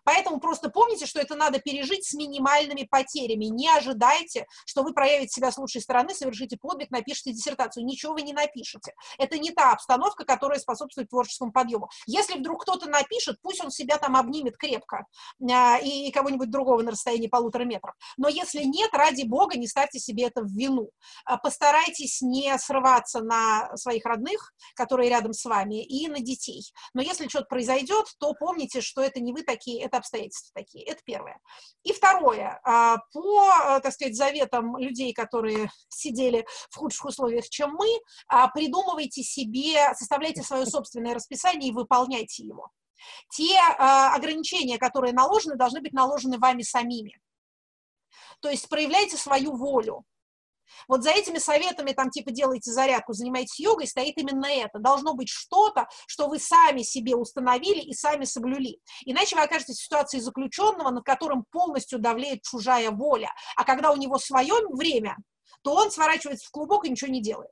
Поэтому 0.04 0.40
просто 0.40 0.70
помните, 0.70 1.06
что 1.06 1.20
это 1.20 1.34
надо 1.34 1.58
пережить 1.60 2.06
с 2.06 2.14
минимальными 2.14 2.86
потерями. 2.90 3.46
Не 3.46 3.68
ожидайте, 3.68 4.46
что 4.66 4.82
вы 4.82 4.92
проявите 4.92 5.32
себя 5.32 5.52
с 5.52 5.58
лучшей 5.58 5.80
стороны, 5.80 6.14
совершите 6.14 6.56
подвиг, 6.56 6.90
напишите 6.90 7.32
диссертацию. 7.32 7.84
Ничего 7.84 8.14
вы 8.14 8.22
не 8.22 8.32
напишете. 8.32 8.92
Это 9.18 9.38
не 9.38 9.50
та 9.50 9.72
обстановка, 9.72 10.24
которая 10.24 10.58
способствует 10.58 11.08
творческому 11.10 11.52
подъему. 11.52 11.88
Если 12.06 12.38
вдруг 12.38 12.62
кто-то 12.62 12.88
напишет, 12.88 13.36
пусть 13.42 13.62
он 13.62 13.70
себя 13.70 13.98
там 13.98 14.16
обнимет 14.16 14.56
крепко 14.56 15.06
а, 15.50 15.78
и 15.78 16.10
кого-нибудь 16.10 16.50
другого 16.50 16.82
на 16.82 16.92
расстоянии 16.92 17.28
полутора 17.28 17.64
метров. 17.64 17.94
Но 18.16 18.28
если 18.28 18.62
нет, 18.62 18.90
ради 18.92 19.24
бога, 19.24 19.56
не 19.56 19.66
ставьте 19.66 19.98
себе 19.98 20.24
это 20.24 20.42
в 20.42 20.48
вину. 20.48 20.90
А, 21.24 21.36
постарайтесь 21.38 22.20
не 22.22 22.56
срываться 22.58 23.20
на 23.20 23.76
своих 23.76 24.04
родных, 24.04 24.52
которые 24.74 25.10
рядом 25.10 25.32
с 25.32 25.44
вами, 25.44 25.84
и 25.84 26.08
на 26.08 26.20
детей. 26.20 26.72
Но 26.94 27.02
если 27.02 27.28
что-то 27.28 27.46
произойдет, 27.46 28.06
то 28.18 28.34
помните, 28.34 28.80
что 28.80 29.02
это 29.02 29.20
не 29.20 29.32
вы 29.32 29.42
такие, 29.42 29.81
это 29.82 29.98
обстоятельства 29.98 30.52
такие. 30.54 30.84
Это 30.84 31.02
первое. 31.04 31.40
И 31.82 31.92
второе. 31.92 32.60
А, 32.64 32.98
по, 33.12 33.46
э, 33.76 33.80
так 33.80 33.92
сказать, 33.92 34.16
заветам 34.16 34.76
людей, 34.76 35.12
которые 35.12 35.70
сидели 35.88 36.46
в 36.70 36.76
худших 36.76 37.06
условиях, 37.06 37.48
чем 37.48 37.74
мы, 37.74 37.88
а, 38.28 38.48
придумывайте 38.48 39.22
себе, 39.22 39.94
составляйте 39.94 40.42
свое 40.42 40.66
собственное 40.66 41.14
расписание 41.14 41.70
и 41.70 41.74
выполняйте 41.74 42.44
его. 42.44 42.70
Те 43.30 43.56
а, 43.78 44.14
ограничения, 44.14 44.78
которые 44.78 45.12
наложены, 45.12 45.56
должны 45.56 45.80
быть 45.80 45.92
наложены 45.92 46.38
вами 46.38 46.62
самими. 46.62 47.20
То 48.40 48.50
есть 48.50 48.68
проявляйте 48.68 49.16
свою 49.16 49.56
волю. 49.56 50.04
Вот 50.88 51.02
за 51.02 51.10
этими 51.10 51.38
советами, 51.38 51.92
там, 51.92 52.10
типа, 52.10 52.30
делайте 52.30 52.70
зарядку, 52.70 53.12
занимайтесь 53.12 53.60
йогой, 53.60 53.86
стоит 53.86 54.16
именно 54.18 54.46
это. 54.46 54.78
Должно 54.78 55.14
быть 55.14 55.28
что-то, 55.28 55.88
что 56.06 56.28
вы 56.28 56.38
сами 56.38 56.82
себе 56.82 57.14
установили 57.16 57.80
и 57.80 57.94
сами 57.94 58.24
соблюли. 58.24 58.78
Иначе 59.04 59.36
вы 59.36 59.42
окажетесь 59.42 59.78
в 59.78 59.84
ситуации 59.84 60.18
заключенного, 60.18 60.90
над 60.90 61.04
которым 61.04 61.44
полностью 61.50 61.98
давлеет 61.98 62.42
чужая 62.42 62.90
воля. 62.90 63.32
А 63.56 63.64
когда 63.64 63.92
у 63.92 63.96
него 63.96 64.18
свое 64.18 64.54
время, 64.70 65.16
то 65.62 65.74
он 65.74 65.90
сворачивается 65.90 66.46
в 66.46 66.50
клубок 66.50 66.84
и 66.84 66.90
ничего 66.90 67.10
не 67.10 67.22
делает. 67.22 67.50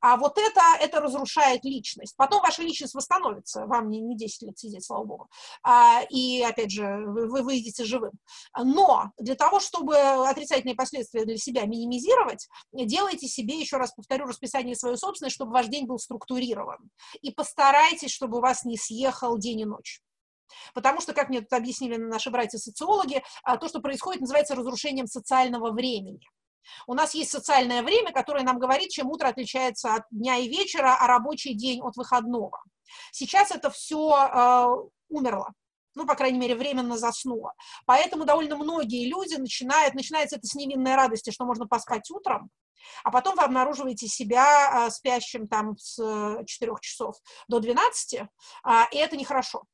А 0.00 0.16
вот 0.16 0.38
это, 0.38 0.60
это 0.80 1.00
разрушает 1.00 1.64
личность. 1.64 2.14
Потом 2.16 2.42
ваша 2.42 2.62
личность 2.62 2.94
восстановится, 2.94 3.66
вам 3.66 3.90
не, 3.90 4.00
не 4.00 4.16
10 4.16 4.42
лет 4.42 4.58
сидеть, 4.58 4.84
слава 4.84 5.04
богу. 5.04 5.28
А, 5.62 6.02
и, 6.08 6.42
опять 6.42 6.70
же, 6.70 6.84
вы, 7.06 7.28
вы 7.28 7.42
выйдете 7.42 7.84
живым. 7.84 8.12
Но 8.56 9.10
для 9.18 9.34
того, 9.34 9.60
чтобы 9.60 9.96
отрицательные 9.96 10.74
последствия 10.74 11.24
для 11.24 11.36
себя 11.36 11.64
минимизировать, 11.66 12.48
делайте 12.72 13.28
себе, 13.28 13.58
еще 13.58 13.76
раз 13.76 13.92
повторю, 13.92 14.26
расписание 14.26 14.74
свое 14.74 14.96
собственное, 14.96 15.30
чтобы 15.30 15.52
ваш 15.52 15.68
день 15.68 15.86
был 15.86 15.98
структурирован. 15.98 16.78
И 17.20 17.30
постарайтесь, 17.30 18.10
чтобы 18.10 18.38
у 18.38 18.40
вас 18.40 18.64
не 18.64 18.76
съехал 18.76 19.38
день 19.38 19.60
и 19.60 19.64
ночь. 19.64 20.00
Потому 20.74 21.00
что, 21.00 21.12
как 21.12 21.28
мне 21.28 21.40
тут 21.40 21.52
объяснили 21.52 21.96
наши 21.96 22.30
братья-социологи, 22.30 23.22
а, 23.42 23.56
то, 23.56 23.68
что 23.68 23.80
происходит, 23.80 24.20
называется 24.20 24.54
разрушением 24.54 25.06
социального 25.06 25.72
времени. 25.72 26.20
У 26.86 26.94
нас 26.94 27.14
есть 27.14 27.30
социальное 27.30 27.82
время, 27.82 28.12
которое 28.12 28.44
нам 28.44 28.58
говорит, 28.58 28.90
чем 28.90 29.08
утро 29.08 29.28
отличается 29.28 29.94
от 29.94 30.04
дня 30.10 30.36
и 30.36 30.48
вечера, 30.48 30.96
а 30.98 31.06
рабочий 31.06 31.54
день 31.54 31.80
от 31.82 31.96
выходного. 31.96 32.62
Сейчас 33.10 33.50
это 33.50 33.70
все 33.70 34.10
э, 34.10 34.66
умерло 35.08 35.52
ну, 35.94 36.06
по 36.06 36.14
крайней 36.14 36.38
мере, 36.38 36.54
временно 36.54 36.96
заснуло. 36.96 37.52
Поэтому 37.86 38.24
довольно 38.24 38.56
многие 38.56 39.08
люди 39.08 39.34
начинают, 39.34 39.94
начинается 39.94 40.36
это 40.36 40.46
с 40.46 40.54
невинной 40.54 40.94
радости, 40.94 41.30
что 41.30 41.44
можно 41.44 41.66
поспать 41.66 42.10
утром, 42.10 42.50
а 43.04 43.10
потом 43.10 43.36
вы 43.36 43.42
обнаруживаете 43.42 44.08
себя 44.08 44.86
э, 44.86 44.90
спящим 44.90 45.48
там 45.48 45.76
с 45.78 45.96
4 46.46 46.72
часов 46.80 47.16
до 47.48 47.60
12, 47.60 48.14
э, 48.14 48.26
и 48.92 48.96
это 48.96 49.16
нехорошо. 49.16 49.64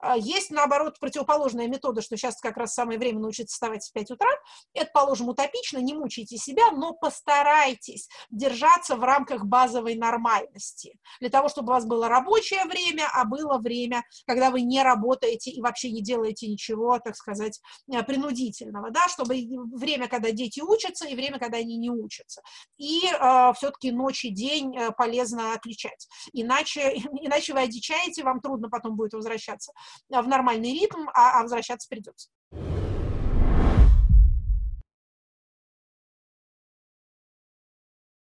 А, 0.00 0.16
есть, 0.16 0.50
наоборот, 0.50 0.98
противоположная 0.98 1.68
метода, 1.68 2.00
что 2.00 2.16
сейчас 2.16 2.40
как 2.40 2.56
раз 2.56 2.74
самое 2.74 2.98
время 2.98 3.20
научиться 3.20 3.54
вставать 3.54 3.84
в 3.84 3.92
5 3.92 4.12
утра. 4.12 4.28
Это, 4.72 4.90
положим, 4.92 5.28
утопично, 5.28 5.78
не 5.78 5.94
мучайте 5.94 6.36
себя, 6.36 6.70
но 6.72 6.92
постарайтесь 6.92 8.08
держаться 8.30 8.96
в 8.96 9.04
рамках 9.04 9.44
базовой 9.44 9.96
нормальности, 9.96 10.98
для 11.20 11.28
того, 11.28 11.48
чтобы 11.48 11.70
у 11.70 11.74
вас 11.74 11.84
было 11.84 12.08
рабочее 12.08 12.64
время, 12.64 13.08
а 13.12 13.24
было 13.24 13.58
время, 13.58 14.04
когда 14.26 14.50
вы 14.50 14.62
не 14.62 14.82
работаете 14.82 15.50
и 15.50 15.60
вообще 15.60 15.90
не 15.90 16.02
делаете 16.02 16.48
ничего, 16.48 16.98
так 16.98 17.16
сказать, 17.16 17.60
э, 17.92 18.02
принудительного, 18.02 18.90
да, 18.90 19.08
чтобы 19.08 19.34
время, 19.74 20.08
когда 20.08 20.30
дети 20.30 20.60
учатся, 20.60 21.06
и 21.06 21.14
время, 21.14 21.38
когда 21.38 21.58
они 21.58 21.76
не 21.76 21.90
учатся. 21.90 22.40
И 22.78 23.02
э, 23.06 23.52
все-таки 23.56 23.92
ночь 23.92 24.24
и 24.24 24.30
день 24.30 24.76
э, 24.76 24.92
полезно 24.92 25.52
отличать. 25.52 26.08
Иначе, 26.32 26.94
иначе 27.20 27.52
вы 27.52 27.60
одичаете, 27.60 28.22
вам 28.22 28.40
трудно 28.40 28.70
потом 28.70 28.96
будет 28.96 29.12
возвращаться 29.12 29.72
Э, 30.10 30.20
в 30.22 30.28
нормальный 30.28 30.72
ритм, 30.72 31.08
а, 31.14 31.38
а 31.38 31.42
возвращаться 31.42 31.88
придется. 31.88 32.28